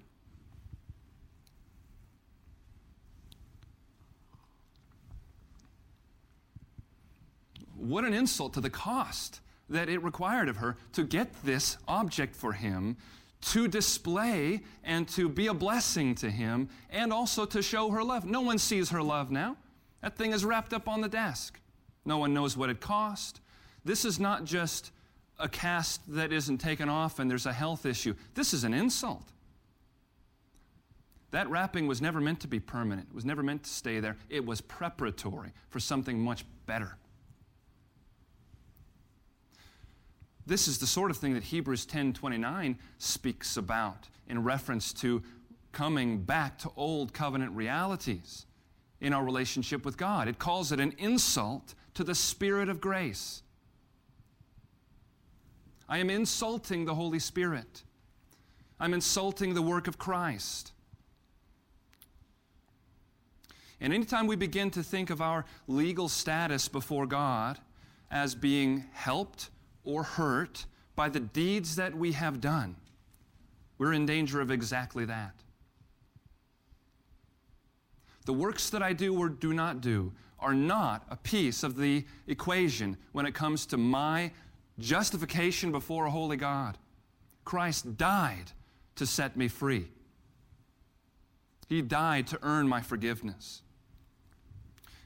What 7.79 8.05
an 8.05 8.15
insult 8.15 8.55
to 8.55 8.61
the 8.61 8.71
cost 8.71 9.41
that 9.69 9.89
it 9.89 10.03
required 10.03 10.49
of 10.49 10.57
her 10.57 10.77
to 10.93 11.05
get 11.05 11.45
this 11.45 11.77
object 11.89 12.37
for 12.37 12.53
him 12.53 12.97
to 13.41 13.69
display 13.69 14.63
and 14.83 15.09
to 15.09 15.29
be 15.29 15.47
a 15.47 15.55
blessing 15.55 16.15
to 16.17 16.31
him 16.31 16.69
and 16.91 17.13
also 17.13 17.45
to 17.45 17.63
show 17.63 17.91
her 17.91 18.03
love. 18.03 18.25
No 18.25 18.41
one 18.41 18.59
sees 18.59 18.91
her 18.91 19.03
love 19.03 19.31
now. 19.31 19.57
That 20.03 20.17
thing 20.17 20.33
is 20.33 20.45
wrapped 20.45 20.73
up 20.73 20.89
on 20.89 21.01
the 21.01 21.09
desk. 21.09 21.61
No 22.05 22.19
one 22.19 22.33
knows 22.33 22.57
what 22.57 22.71
it 22.71 22.81
cost. 22.81 23.41
This 23.85 24.05
is 24.05 24.19
not 24.19 24.45
just 24.45 24.91
a 25.39 25.49
cast 25.49 26.01
that 26.15 26.33
isn't 26.33 26.59
taken 26.59 26.89
off 26.89 27.19
and 27.19 27.31
there's 27.31 27.47
a 27.47 27.53
health 27.53 27.87
issue. 27.87 28.15
This 28.35 28.55
is 28.55 28.65
an 28.65 28.73
insult. 28.73 29.33
That 31.33 31.51
wrapping 31.51 31.87
was 31.87 32.01
never 32.01 32.21
meant 32.21 32.41
to 32.41 32.49
be 32.49 32.61
permanent, 32.61 33.09
it 33.11 33.15
was 33.15 33.25
never 33.25 33.43
meant 33.43 33.65
to 33.65 33.71
stay 33.71 34.01
there. 34.01 34.17
It 34.31 34.45
was 34.45 34.61
preparatory 34.61 35.53
for 35.69 35.81
something 35.81 36.19
much 36.19 36.45
better. 36.67 36.97
This 40.47 40.69
is 40.69 40.79
the 40.79 40.87
sort 40.87 41.11
of 41.11 41.17
thing 41.17 41.35
that 41.35 41.45
Hebrews 41.45 41.87
10:29 41.87 42.79
speaks 42.99 43.57
about 43.57 44.09
in 44.29 44.45
reference 44.45 44.93
to 44.95 45.23
coming 45.73 46.23
back 46.23 46.59
to 46.59 46.71
old 46.77 47.13
covenant 47.13 47.53
realities 47.53 48.47
in 49.01 49.13
our 49.13 49.25
relationship 49.25 49.85
with 49.85 49.97
God. 49.97 50.29
It 50.29 50.39
calls 50.39 50.73
it 50.73 50.81
an 50.81 50.93
insult 50.99 51.75
to 51.95 52.05
the 52.05 52.15
spirit 52.15 52.69
of 52.69 52.81
grace. 52.81 53.43
I 55.89 55.99
am 55.99 56.11
insulting 56.11 56.85
the 56.85 56.95
Holy 56.95 57.19
Spirit. 57.19 57.83
I'm 58.79 58.95
insulting 58.95 59.55
the 59.55 59.63
work 59.63 59.89
of 59.89 59.99
Christ. 59.99 60.73
And 63.81 63.93
anytime 63.93 64.27
we 64.27 64.37
begin 64.37 64.71
to 64.71 64.83
think 64.83 65.11
of 65.11 65.21
our 65.21 65.45
legal 65.67 66.09
status 66.09 66.69
before 66.69 67.07
God 67.07 67.61
as 68.11 68.35
being 68.35 68.87
helped 68.93 69.51
or 69.87 70.03
hurt 70.03 70.67
by 70.95 71.09
the 71.09 71.21
deeds 71.21 71.77
that 71.77 71.97
we 71.97 72.13
have 72.13 72.41
done, 72.41 72.77
we're 73.79 73.93
in 73.95 74.05
danger 74.05 74.41
of 74.41 74.51
exactly 74.51 75.07
that. 75.07 75.35
The 78.27 78.33
works 78.33 78.71
that 78.71 78.83
I 78.83 78.93
do 78.93 79.17
or 79.17 79.29
do 79.29 79.53
not 79.53 79.81
do 79.81 80.13
are 80.39 80.55
not 80.55 81.07
a 81.09 81.17
piece 81.17 81.63
of 81.63 81.77
the 81.77 82.05
equation 82.27 82.97
when 83.13 83.25
it 83.25 83.35
comes 83.35 83.65
to 83.67 83.77
my 83.77 84.33
justification 84.79 85.73
before 85.73 86.07
a 86.07 86.11
holy 86.11 86.37
God. 86.37 86.77
Christ 87.45 87.97
died 87.97 88.53
to 88.97 89.07
set 89.07 89.37
me 89.37 89.49
free. 89.49 89.89
He 91.69 91.83
died 91.83 92.27
to 92.29 92.39
earn 92.43 92.69
my 92.69 92.81
forgiveness. 92.81 93.63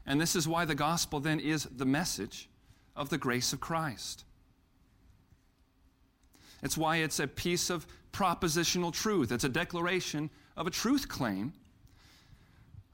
And 0.07 0.21
this 0.21 0.35
is 0.35 0.49
why 0.49 0.65
the 0.65 0.75
gospel 0.75 1.21
then 1.21 1.41
is 1.41 1.65
the 1.65 1.85
message 1.85 2.49
of 2.97 3.11
the 3.11 3.19
grace 3.19 3.53
of 3.53 3.61
Christ. 3.61 4.25
It's 6.63 6.77
why 6.77 6.97
it's 6.97 7.21
a 7.21 7.27
piece 7.27 7.71
of 7.71 7.87
propositional 8.13 8.93
truth. 8.93 9.33
It's 9.33 9.45
a 9.45 9.49
declaration 9.49 10.31
of 10.57 10.67
a 10.67 10.71
truth 10.71 11.09
claim 11.09 11.53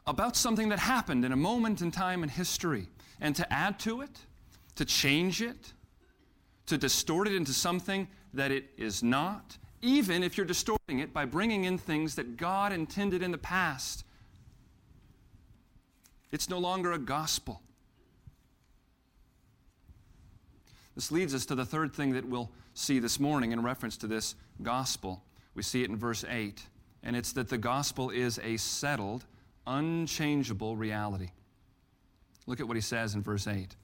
about 0.06 0.36
something 0.36 0.68
that 0.68 0.78
happened 0.78 1.24
in 1.24 1.32
a 1.32 1.36
moment 1.36 1.82
in 1.82 1.90
time 1.90 2.22
in 2.22 2.28
history. 2.28 2.86
And 3.20 3.34
to 3.36 3.52
add 3.52 3.78
to 3.80 4.02
it, 4.02 4.20
to 4.76 4.84
change 4.84 5.42
it, 5.42 5.72
to 6.66 6.78
distort 6.78 7.26
it 7.26 7.34
into 7.34 7.52
something 7.52 8.06
that 8.34 8.50
it 8.50 8.70
is 8.76 9.02
not, 9.02 9.56
even 9.82 10.22
if 10.22 10.36
you're 10.36 10.46
distorting 10.46 10.98
it 10.98 11.12
by 11.12 11.24
bringing 11.24 11.64
in 11.64 11.78
things 11.78 12.14
that 12.16 12.36
God 12.36 12.72
intended 12.72 13.22
in 13.22 13.30
the 13.30 13.38
past. 13.38 14.04
It's 16.32 16.48
no 16.48 16.58
longer 16.58 16.92
a 16.92 16.98
gospel. 16.98 17.62
This 20.94 21.12
leads 21.12 21.34
us 21.34 21.46
to 21.46 21.54
the 21.54 21.64
third 21.64 21.94
thing 21.94 22.12
that 22.12 22.26
we'll 22.26 22.50
see 22.76 22.98
this 22.98 23.18
morning 23.18 23.52
in 23.52 23.62
reference 23.62 23.96
to 23.96 24.06
this 24.06 24.34
gospel. 24.62 25.22
We 25.54 25.62
see 25.62 25.82
it 25.82 25.88
in 25.88 25.96
verse 25.96 26.24
8, 26.28 26.62
and 27.02 27.16
it's 27.16 27.32
that 27.32 27.48
the 27.48 27.58
gospel 27.58 28.10
is 28.10 28.38
a 28.44 28.58
settled, 28.58 29.24
unchangeable 29.66 30.76
reality. 30.76 31.30
Look 32.46 32.60
at 32.60 32.68
what 32.68 32.76
he 32.76 32.82
says 32.82 33.14
in 33.14 33.22
verse 33.22 33.46
8. 33.46 33.74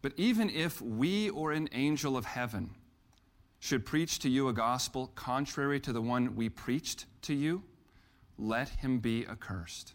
But 0.00 0.14
even 0.16 0.48
if 0.48 0.80
we 0.80 1.28
or 1.30 1.52
an 1.52 1.68
angel 1.72 2.16
of 2.16 2.24
heaven 2.24 2.70
should 3.60 3.84
preach 3.84 4.18
to 4.20 4.30
you 4.30 4.48
a 4.48 4.52
gospel 4.52 5.10
contrary 5.14 5.78
to 5.80 5.92
the 5.92 6.02
one 6.02 6.34
we 6.34 6.48
preached 6.48 7.04
to 7.22 7.34
you, 7.34 7.62
let 8.38 8.70
him 8.70 8.98
be 8.98 9.26
accursed. 9.26 9.92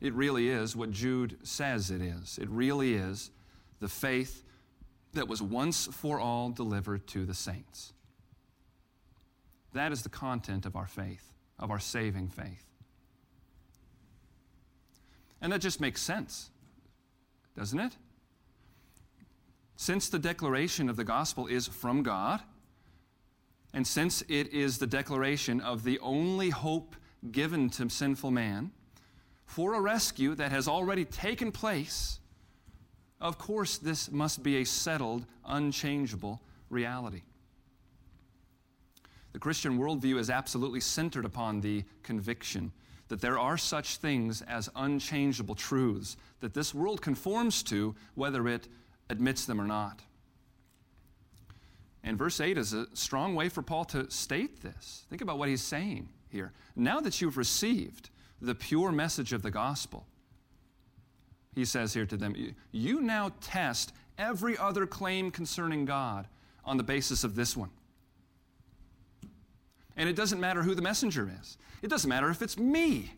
It 0.00 0.12
really 0.14 0.48
is 0.48 0.76
what 0.76 0.90
Jude 0.90 1.38
says 1.42 1.90
it 1.90 2.00
is. 2.00 2.38
It 2.38 2.48
really 2.50 2.94
is 2.94 3.30
the 3.80 3.88
faith 3.88 4.44
that 5.14 5.28
was 5.28 5.40
once 5.42 5.86
for 5.86 6.20
all 6.20 6.50
delivered 6.50 7.06
to 7.08 7.24
the 7.24 7.34
saints. 7.34 7.92
That 9.72 9.92
is 9.92 10.02
the 10.02 10.08
content 10.08 10.66
of 10.66 10.76
our 10.76 10.86
faith, 10.86 11.32
of 11.58 11.70
our 11.70 11.80
saving 11.80 12.28
faith. 12.28 12.64
And 15.40 15.52
that 15.52 15.60
just 15.60 15.80
makes 15.80 16.02
sense 16.02 16.50
doesn't 17.58 17.80
it? 17.80 17.96
Since 19.76 20.08
the 20.08 20.18
declaration 20.18 20.88
of 20.88 20.96
the 20.96 21.04
gospel 21.04 21.48
is 21.48 21.66
from 21.66 22.04
God, 22.04 22.40
and 23.74 23.86
since 23.86 24.22
it 24.28 24.52
is 24.52 24.78
the 24.78 24.86
declaration 24.86 25.60
of 25.60 25.82
the 25.82 25.98
only 25.98 26.50
hope 26.50 26.94
given 27.32 27.68
to 27.70 27.88
sinful 27.90 28.30
man 28.30 28.70
for 29.44 29.74
a 29.74 29.80
rescue 29.80 30.36
that 30.36 30.52
has 30.52 30.68
already 30.68 31.04
taken 31.04 31.50
place, 31.50 32.20
of 33.20 33.38
course, 33.38 33.78
this 33.78 34.10
must 34.10 34.42
be 34.42 34.58
a 34.58 34.64
settled, 34.64 35.26
unchangeable 35.44 36.40
reality. 36.70 37.22
The 39.32 39.38
Christian 39.38 39.78
worldview 39.78 40.18
is 40.18 40.30
absolutely 40.30 40.80
centered 40.80 41.24
upon 41.24 41.60
the 41.60 41.84
conviction 42.02 42.72
that 43.08 43.20
there 43.20 43.38
are 43.38 43.56
such 43.56 43.96
things 43.96 44.42
as 44.42 44.68
unchangeable 44.76 45.54
truths 45.54 46.16
that 46.40 46.54
this 46.54 46.74
world 46.74 47.00
conforms 47.00 47.62
to, 47.64 47.94
whether 48.14 48.46
it 48.48 48.68
admits 49.10 49.46
them 49.46 49.60
or 49.60 49.66
not. 49.66 50.02
And 52.04 52.16
verse 52.16 52.40
8 52.40 52.56
is 52.56 52.72
a 52.74 52.86
strong 52.94 53.34
way 53.34 53.48
for 53.48 53.62
Paul 53.62 53.84
to 53.86 54.10
state 54.10 54.62
this. 54.62 55.04
Think 55.10 55.22
about 55.22 55.38
what 55.38 55.48
he's 55.48 55.62
saying 55.62 56.08
here. 56.30 56.52
Now 56.76 57.00
that 57.00 57.20
you've 57.20 57.36
received 57.36 58.10
the 58.40 58.54
pure 58.54 58.92
message 58.92 59.32
of 59.32 59.42
the 59.42 59.50
gospel, 59.50 60.06
he 61.58 61.64
says 61.64 61.92
here 61.92 62.06
to 62.06 62.16
them, 62.16 62.34
you 62.70 63.00
now 63.00 63.32
test 63.40 63.92
every 64.16 64.56
other 64.56 64.86
claim 64.86 65.30
concerning 65.30 65.84
God 65.84 66.28
on 66.64 66.76
the 66.76 66.82
basis 66.82 67.24
of 67.24 67.34
this 67.34 67.56
one. 67.56 67.70
And 69.96 70.08
it 70.08 70.14
doesn't 70.14 70.40
matter 70.40 70.62
who 70.62 70.74
the 70.74 70.82
messenger 70.82 71.30
is. 71.40 71.58
It 71.82 71.90
doesn't 71.90 72.08
matter 72.08 72.30
if 72.30 72.42
it's 72.42 72.56
me 72.56 73.12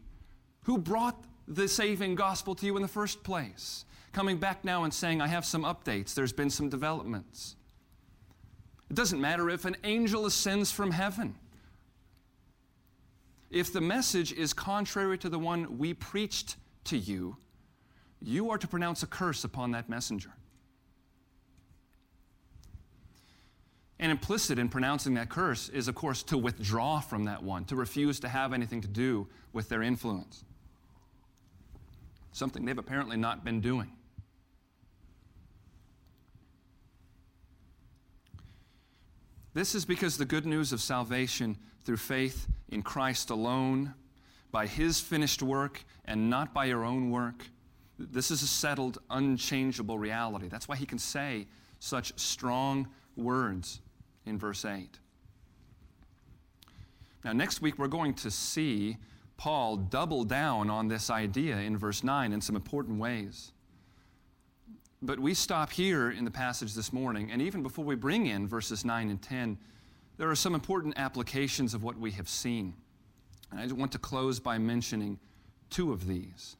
who 0.62 0.78
brought 0.78 1.22
the 1.46 1.68
saving 1.68 2.14
gospel 2.14 2.54
to 2.54 2.66
you 2.66 2.76
in 2.76 2.82
the 2.82 2.88
first 2.88 3.22
place. 3.22 3.84
Coming 4.12 4.38
back 4.38 4.64
now 4.64 4.84
and 4.84 4.92
saying, 4.92 5.20
I 5.20 5.26
have 5.26 5.44
some 5.44 5.64
updates, 5.64 6.14
there's 6.14 6.32
been 6.32 6.50
some 6.50 6.68
developments. 6.68 7.56
It 8.88 8.96
doesn't 8.96 9.20
matter 9.20 9.50
if 9.50 9.66
an 9.66 9.76
angel 9.84 10.26
ascends 10.26 10.72
from 10.72 10.90
heaven. 10.90 11.34
If 13.50 13.72
the 13.72 13.80
message 13.80 14.32
is 14.32 14.52
contrary 14.52 15.18
to 15.18 15.28
the 15.28 15.38
one 15.38 15.78
we 15.78 15.92
preached 15.92 16.56
to 16.84 16.96
you, 16.96 17.36
you 18.22 18.50
are 18.50 18.58
to 18.58 18.68
pronounce 18.68 19.02
a 19.02 19.06
curse 19.06 19.44
upon 19.44 19.72
that 19.72 19.88
messenger. 19.88 20.30
And 23.98 24.10
implicit 24.10 24.58
in 24.58 24.68
pronouncing 24.68 25.14
that 25.14 25.28
curse 25.28 25.68
is, 25.68 25.86
of 25.86 25.94
course, 25.94 26.22
to 26.24 26.38
withdraw 26.38 27.00
from 27.00 27.24
that 27.24 27.42
one, 27.42 27.64
to 27.66 27.76
refuse 27.76 28.18
to 28.20 28.28
have 28.28 28.52
anything 28.52 28.80
to 28.80 28.88
do 28.88 29.28
with 29.52 29.68
their 29.68 29.82
influence. 29.82 30.44
Something 32.32 32.64
they've 32.64 32.78
apparently 32.78 33.16
not 33.16 33.44
been 33.44 33.60
doing. 33.60 33.92
This 39.52 39.74
is 39.74 39.84
because 39.84 40.16
the 40.16 40.24
good 40.24 40.46
news 40.46 40.72
of 40.72 40.80
salvation 40.80 41.58
through 41.84 41.96
faith 41.96 42.46
in 42.68 42.82
Christ 42.82 43.30
alone, 43.30 43.94
by 44.50 44.66
His 44.66 45.00
finished 45.00 45.42
work 45.42 45.84
and 46.04 46.30
not 46.30 46.54
by 46.54 46.66
your 46.66 46.84
own 46.84 47.10
work, 47.10 47.46
this 48.10 48.30
is 48.30 48.42
a 48.42 48.46
settled, 48.46 48.98
unchangeable 49.10 49.98
reality. 49.98 50.48
That's 50.48 50.68
why 50.68 50.76
He 50.76 50.86
can 50.86 50.98
say 50.98 51.46
such 51.78 52.18
strong 52.18 52.88
words 53.16 53.80
in 54.26 54.38
verse 54.38 54.64
8. 54.64 54.98
Now, 57.24 57.32
next 57.32 57.60
week, 57.60 57.78
we're 57.78 57.88
going 57.88 58.14
to 58.14 58.30
see 58.30 58.96
Paul 59.36 59.76
double 59.76 60.24
down 60.24 60.70
on 60.70 60.88
this 60.88 61.10
idea 61.10 61.56
in 61.56 61.76
verse 61.76 62.02
9 62.02 62.32
in 62.32 62.40
some 62.40 62.56
important 62.56 62.98
ways. 62.98 63.52
But 65.02 65.18
we 65.18 65.34
stop 65.34 65.70
here 65.70 66.10
in 66.10 66.24
the 66.24 66.30
passage 66.30 66.74
this 66.74 66.92
morning, 66.92 67.30
and 67.30 67.40
even 67.40 67.62
before 67.62 67.84
we 67.84 67.94
bring 67.94 68.26
in 68.26 68.46
verses 68.46 68.84
9 68.84 69.10
and 69.10 69.20
10, 69.20 69.58
there 70.18 70.30
are 70.30 70.36
some 70.36 70.54
important 70.54 70.98
applications 70.98 71.72
of 71.72 71.82
what 71.82 71.98
we 71.98 72.10
have 72.12 72.28
seen. 72.28 72.74
And 73.50 73.60
I 73.60 73.74
want 73.74 73.92
to 73.92 73.98
close 73.98 74.38
by 74.38 74.58
mentioning 74.58 75.18
two 75.70 75.92
of 75.92 76.06
these. 76.06 76.56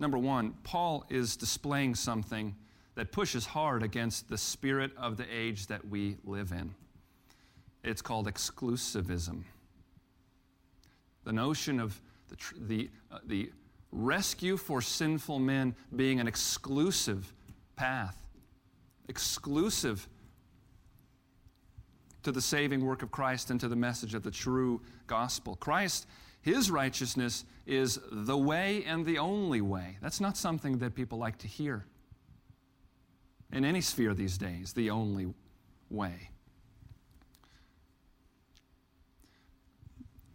Number 0.00 0.18
one, 0.18 0.54
Paul 0.64 1.04
is 1.08 1.36
displaying 1.36 1.94
something 1.94 2.54
that 2.96 3.12
pushes 3.12 3.46
hard 3.46 3.82
against 3.82 4.28
the 4.28 4.38
spirit 4.38 4.92
of 4.96 5.16
the 5.16 5.26
age 5.32 5.66
that 5.68 5.86
we 5.88 6.16
live 6.24 6.52
in. 6.52 6.74
It's 7.82 8.02
called 8.02 8.26
exclusivism. 8.26 9.42
The 11.24 11.32
notion 11.32 11.80
of 11.80 12.00
the, 12.28 12.36
the, 12.66 12.90
uh, 13.10 13.18
the 13.26 13.50
rescue 13.92 14.56
for 14.56 14.80
sinful 14.80 15.38
men 15.38 15.74
being 15.94 16.20
an 16.20 16.26
exclusive 16.26 17.32
path, 17.76 18.16
exclusive 19.08 20.08
to 22.22 22.32
the 22.32 22.40
saving 22.40 22.84
work 22.84 23.02
of 23.02 23.10
Christ 23.10 23.50
and 23.50 23.60
to 23.60 23.68
the 23.68 23.76
message 23.76 24.14
of 24.14 24.22
the 24.22 24.30
true 24.30 24.80
gospel. 25.06 25.56
Christ, 25.56 26.06
his 26.44 26.70
righteousness 26.70 27.46
is 27.64 27.98
the 28.12 28.36
way 28.36 28.84
and 28.84 29.06
the 29.06 29.16
only 29.16 29.62
way. 29.62 29.96
That's 30.02 30.20
not 30.20 30.36
something 30.36 30.76
that 30.78 30.94
people 30.94 31.16
like 31.16 31.38
to 31.38 31.48
hear 31.48 31.86
in 33.50 33.64
any 33.64 33.80
sphere 33.80 34.12
these 34.12 34.36
days, 34.36 34.74
the 34.74 34.90
only 34.90 35.32
way. 35.88 36.28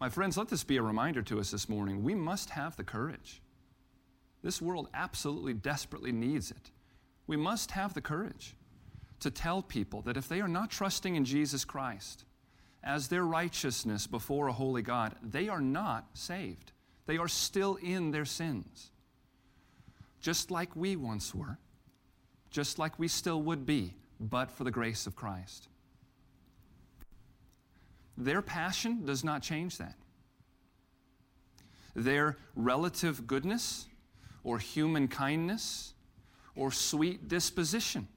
My 0.00 0.08
friends, 0.08 0.36
let 0.36 0.48
this 0.48 0.64
be 0.64 0.78
a 0.78 0.82
reminder 0.82 1.22
to 1.22 1.38
us 1.38 1.52
this 1.52 1.68
morning. 1.68 2.02
We 2.02 2.16
must 2.16 2.50
have 2.50 2.76
the 2.76 2.82
courage. 2.82 3.40
This 4.42 4.60
world 4.60 4.88
absolutely 4.92 5.54
desperately 5.54 6.10
needs 6.10 6.50
it. 6.50 6.72
We 7.28 7.36
must 7.36 7.70
have 7.70 7.94
the 7.94 8.00
courage 8.00 8.56
to 9.20 9.30
tell 9.30 9.62
people 9.62 10.02
that 10.02 10.16
if 10.16 10.26
they 10.26 10.40
are 10.40 10.48
not 10.48 10.72
trusting 10.72 11.14
in 11.14 11.24
Jesus 11.24 11.64
Christ 11.64 12.24
as 12.82 13.08
their 13.08 13.24
righteousness 13.24 14.06
before 14.06 14.48
a 14.48 14.52
holy 14.52 14.82
God, 14.82 15.14
they 15.22 15.48
are 15.48 15.60
not 15.60 16.06
saved. 16.14 16.72
They 17.06 17.18
are 17.18 17.28
still 17.28 17.76
in 17.76 18.10
their 18.10 18.24
sins, 18.24 18.90
just 20.20 20.50
like 20.50 20.74
we 20.76 20.96
once 20.96 21.34
were 21.34 21.58
just 22.50 22.78
like 22.78 22.98
we 22.98 23.08
still 23.08 23.40
would 23.42 23.64
be, 23.64 23.94
but 24.18 24.50
for 24.50 24.64
the 24.64 24.70
grace 24.70 25.06
of 25.06 25.14
Christ. 25.14 25.68
Their 28.16 28.42
passion 28.42 29.06
does 29.06 29.24
not 29.24 29.42
change 29.42 29.78
that. 29.78 29.94
Their 31.94 32.36
relative 32.54 33.26
goodness 33.26 33.86
or 34.44 34.58
human 34.58 35.08
kindness 35.08 35.94
or 36.54 36.70
sweet 36.70 37.28
disposition 37.28 38.08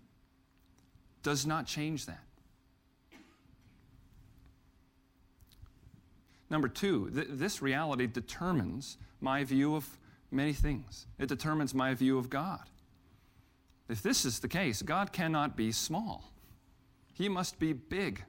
does 1.21 1.45
not 1.45 1.65
change 1.65 2.05
that. 2.07 2.23
Number 6.53 6.67
two, 6.67 7.09
th- 7.09 7.29
this 7.31 7.63
reality 7.63 8.05
determines 8.05 8.99
my 9.21 9.43
view 9.43 9.73
of 9.75 9.89
many 10.29 10.53
things. 10.53 11.07
It 11.17 11.27
determines 11.27 11.73
my 11.73 11.95
view 11.95 12.19
of 12.19 12.29
God. 12.29 12.69
If 13.89 14.03
this 14.03 14.23
is 14.23 14.39
the 14.39 14.47
case, 14.47 14.83
God 14.83 15.11
cannot 15.11 15.57
be 15.57 15.71
small, 15.71 16.31
He 17.11 17.27
must 17.27 17.57
be 17.57 17.73
big. 17.73 18.23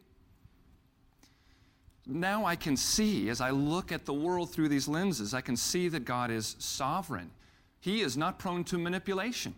Now 2.06 2.46
I 2.46 2.56
can 2.56 2.78
see, 2.78 3.28
as 3.28 3.42
I 3.42 3.50
look 3.50 3.92
at 3.92 4.06
the 4.06 4.14
world 4.14 4.50
through 4.50 4.70
these 4.70 4.88
lenses, 4.88 5.34
I 5.34 5.42
can 5.42 5.56
see 5.56 5.88
that 5.88 6.06
God 6.06 6.30
is 6.30 6.56
sovereign. 6.58 7.30
He 7.78 8.00
is 8.00 8.16
not 8.16 8.38
prone 8.38 8.64
to 8.64 8.78
manipulation, 8.78 9.54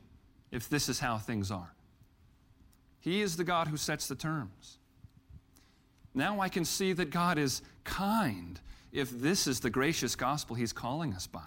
if 0.50 0.68
this 0.68 0.88
is 0.88 0.98
how 0.98 1.18
things 1.18 1.52
are. 1.52 1.72
He 2.98 3.22
is 3.22 3.37
the 3.37 3.44
God 3.44 3.68
who 3.68 3.76
sets 3.76 4.09
the 4.09 4.16
terms. 4.16 4.79
Now 6.16 6.40
I 6.40 6.48
can 6.48 6.64
see 6.64 6.94
that 6.94 7.11
God 7.11 7.38
is 7.38 7.61
kind, 7.85 8.59
if 8.90 9.11
this 9.11 9.46
is 9.46 9.61
the 9.61 9.68
gracious 9.68 10.16
gospel 10.16 10.57
He's 10.57 10.72
calling 10.72 11.12
us 11.12 11.26
by. 11.26 11.46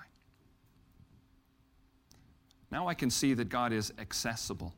Now 2.71 2.87
I 2.87 2.93
can 2.93 3.09
see 3.09 3.33
that 3.33 3.49
God 3.49 3.73
is 3.73 3.91
accessible. 3.97 4.75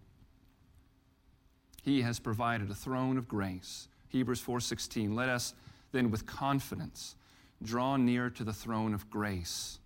He 1.84 2.04
has 2.04 2.20
provided 2.20 2.72
a 2.72 2.74
throne 2.74 3.18
of 3.18 3.28
grace. 3.28 3.90
Hebrews 4.08 4.42
4:16. 4.42 5.14
Let 5.14 5.28
us 5.28 5.54
then 5.92 6.10
with 6.10 6.26
confidence 6.26 7.16
draw 7.62 7.98
near 7.98 8.30
to 8.30 8.46
the 8.46 8.54
throne 8.54 8.94
of 8.94 9.10
grace, 9.10 9.80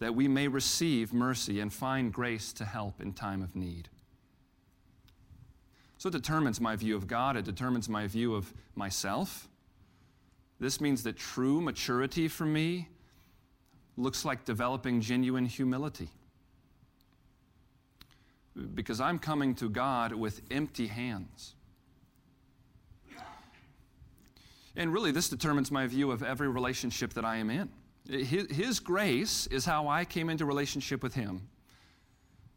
that 0.00 0.14
we 0.14 0.28
may 0.28 0.48
receive 0.48 1.14
mercy 1.14 1.60
and 1.60 1.72
find 1.72 2.12
grace 2.12 2.52
to 2.52 2.66
help 2.66 3.00
in 3.00 3.14
time 3.14 3.42
of 3.42 3.56
need. 3.56 3.88
So 6.00 6.08
it 6.08 6.12
determines 6.12 6.62
my 6.62 6.76
view 6.76 6.96
of 6.96 7.06
God, 7.06 7.36
it 7.36 7.44
determines 7.44 7.86
my 7.86 8.06
view 8.06 8.34
of 8.34 8.54
myself. 8.74 9.50
This 10.58 10.80
means 10.80 11.02
that 11.02 11.18
true 11.18 11.60
maturity 11.60 12.26
for 12.26 12.46
me 12.46 12.88
looks 13.98 14.24
like 14.24 14.46
developing 14.46 15.02
genuine 15.02 15.44
humility 15.44 16.08
because 18.74 18.98
I'm 18.98 19.18
coming 19.18 19.54
to 19.56 19.68
God 19.68 20.14
with 20.14 20.40
empty 20.50 20.86
hands. 20.86 21.52
And 24.76 24.94
really, 24.94 25.10
this 25.10 25.28
determines 25.28 25.70
my 25.70 25.86
view 25.86 26.12
of 26.12 26.22
every 26.22 26.48
relationship 26.48 27.12
that 27.12 27.26
I 27.26 27.36
am 27.36 27.50
in. 27.50 27.68
His, 28.08 28.80
grace 28.80 29.46
is 29.48 29.66
how 29.66 29.86
I 29.86 30.06
came 30.06 30.30
into 30.30 30.46
relationship 30.46 31.02
with 31.02 31.12
Him. 31.12 31.46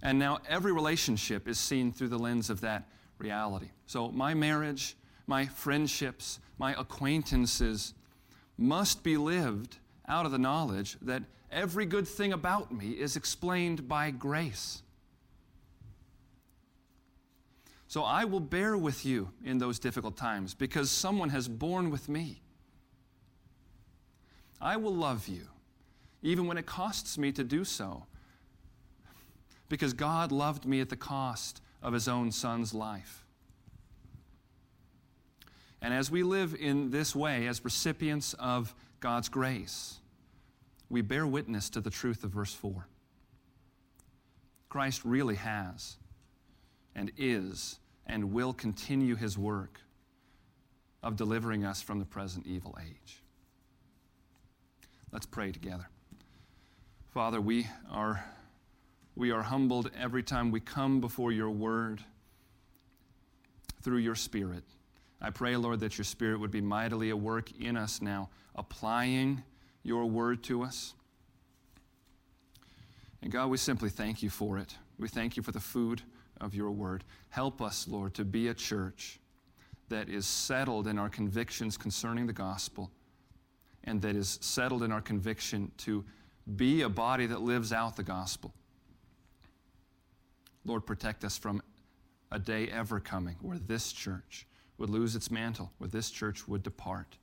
And 0.01 0.17
now 0.17 0.39
every 0.47 0.71
relationship 0.71 1.45
is 1.49 1.59
seen 1.59 1.91
through 1.91 2.07
the 2.07 2.17
lens 2.17 2.49
of 2.49 2.61
that 2.61 2.87
reality. 3.17 3.69
So, 3.85 4.09
my 4.11 4.33
marriage, 4.33 4.95
my 5.27 5.45
friendships, 5.45 6.39
my 6.57 6.73
acquaintances 6.73 7.93
must 8.57 9.03
be 9.03 9.17
lived 9.17 9.77
out 10.07 10.25
of 10.25 10.31
the 10.31 10.37
knowledge 10.37 10.97
that 11.01 11.23
every 11.51 11.85
good 11.85 12.07
thing 12.07 12.33
about 12.33 12.71
me 12.71 12.89
is 12.91 13.15
explained 13.15 13.87
by 13.87 14.11
grace. 14.11 14.83
So 17.93 18.03
I 18.03 18.25
will 18.25 18.39
bear 18.39 18.75
with 18.75 19.05
you 19.05 19.29
in 19.45 19.59
those 19.59 19.77
difficult 19.77 20.17
times 20.17 20.55
because 20.55 20.89
someone 20.89 21.29
has 21.29 21.47
borne 21.47 21.91
with 21.91 22.09
me. 22.09 22.41
I 24.59 24.77
will 24.77 24.95
love 24.95 25.27
you 25.27 25.47
even 26.23 26.47
when 26.47 26.57
it 26.57 26.65
costs 26.65 27.19
me 27.19 27.31
to 27.33 27.43
do 27.43 27.63
so 27.63 28.07
because 29.69 29.93
God 29.93 30.31
loved 30.31 30.65
me 30.65 30.79
at 30.81 30.89
the 30.89 30.95
cost 30.95 31.61
of 31.83 31.93
his 31.93 32.07
own 32.07 32.31
son's 32.31 32.73
life. 32.73 33.25
And 35.81 35.93
as 35.93 36.09
we 36.09 36.23
live 36.23 36.55
in 36.57 36.89
this 36.89 37.15
way, 37.15 37.45
as 37.45 37.63
recipients 37.63 38.33
of 38.35 38.73
God's 39.01 39.29
grace, 39.29 39.99
we 40.89 41.01
bear 41.01 41.27
witness 41.27 41.69
to 41.71 41.81
the 41.81 41.89
truth 41.89 42.23
of 42.23 42.31
verse 42.31 42.53
4. 42.53 42.87
Christ 44.69 45.01
really 45.03 45.35
has 45.35 45.97
and 46.95 47.11
is 47.17 47.79
and 48.07 48.31
will 48.31 48.53
continue 48.53 49.15
his 49.15 49.37
work 49.37 49.81
of 51.03 51.17
delivering 51.17 51.65
us 51.65 51.81
from 51.81 51.99
the 51.99 52.05
present 52.05 52.47
evil 52.47 52.77
age. 52.81 53.21
Let's 55.11 55.25
pray 55.25 55.51
together. 55.51 55.89
Father, 57.13 57.39
we 57.39 57.67
are, 57.91 58.23
we 59.15 59.31
are 59.31 59.43
humbled 59.43 59.91
every 59.99 60.23
time 60.23 60.51
we 60.51 60.59
come 60.59 60.99
before 60.99 61.31
your 61.31 61.49
word 61.49 62.03
through 63.83 63.97
your 63.97 64.15
Spirit. 64.15 64.63
I 65.21 65.29
pray, 65.29 65.55
Lord, 65.55 65.79
that 65.81 65.97
your 65.97 66.05
Spirit 66.05 66.39
would 66.39 66.51
be 66.51 66.61
mightily 66.61 67.09
at 67.09 67.19
work 67.19 67.51
in 67.59 67.77
us 67.77 68.01
now, 68.01 68.29
applying 68.55 69.43
your 69.83 70.05
word 70.05 70.43
to 70.43 70.63
us. 70.63 70.93
And 73.21 73.31
God, 73.31 73.49
we 73.49 73.57
simply 73.57 73.89
thank 73.89 74.21
you 74.21 74.29
for 74.29 74.57
it. 74.57 74.75
We 74.97 75.07
thank 75.07 75.37
you 75.37 75.43
for 75.43 75.51
the 75.51 75.59
food 75.59 76.01
of 76.41 76.53
your 76.53 76.71
word. 76.71 77.03
Help 77.29 77.61
us, 77.61 77.87
Lord, 77.87 78.13
to 78.15 78.25
be 78.25 78.47
a 78.49 78.53
church 78.53 79.19
that 79.89 80.09
is 80.09 80.25
settled 80.25 80.87
in 80.87 80.97
our 80.97 81.09
convictions 81.09 81.77
concerning 81.77 82.25
the 82.25 82.33
gospel 82.33 82.91
and 83.83 84.01
that 84.01 84.15
is 84.15 84.39
settled 84.41 84.83
in 84.83 84.91
our 84.91 85.01
conviction 85.01 85.71
to 85.77 86.03
be 86.55 86.81
a 86.81 86.89
body 86.89 87.25
that 87.27 87.41
lives 87.41 87.71
out 87.71 87.95
the 87.95 88.03
gospel. 88.03 88.53
Lord, 90.65 90.85
protect 90.85 91.23
us 91.23 91.37
from 91.37 91.61
a 92.31 92.39
day 92.39 92.67
ever 92.69 92.99
coming 92.99 93.35
where 93.41 93.59
this 93.59 93.91
church 93.91 94.47
would 94.77 94.89
lose 94.89 95.15
its 95.15 95.29
mantle, 95.29 95.71
where 95.77 95.89
this 95.89 96.09
church 96.09 96.47
would 96.47 96.63
depart 96.63 97.17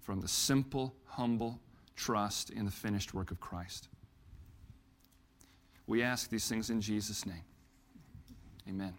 from 0.00 0.20
the 0.20 0.28
simple, 0.28 0.94
humble 1.06 1.60
trust 1.96 2.50
in 2.50 2.64
the 2.64 2.70
finished 2.70 3.14
work 3.14 3.30
of 3.30 3.40
Christ. 3.40 3.88
We 5.86 6.02
ask 6.02 6.28
these 6.28 6.48
things 6.48 6.70
in 6.70 6.80
Jesus' 6.80 7.24
name. 7.24 7.44
Amen. 8.68 8.94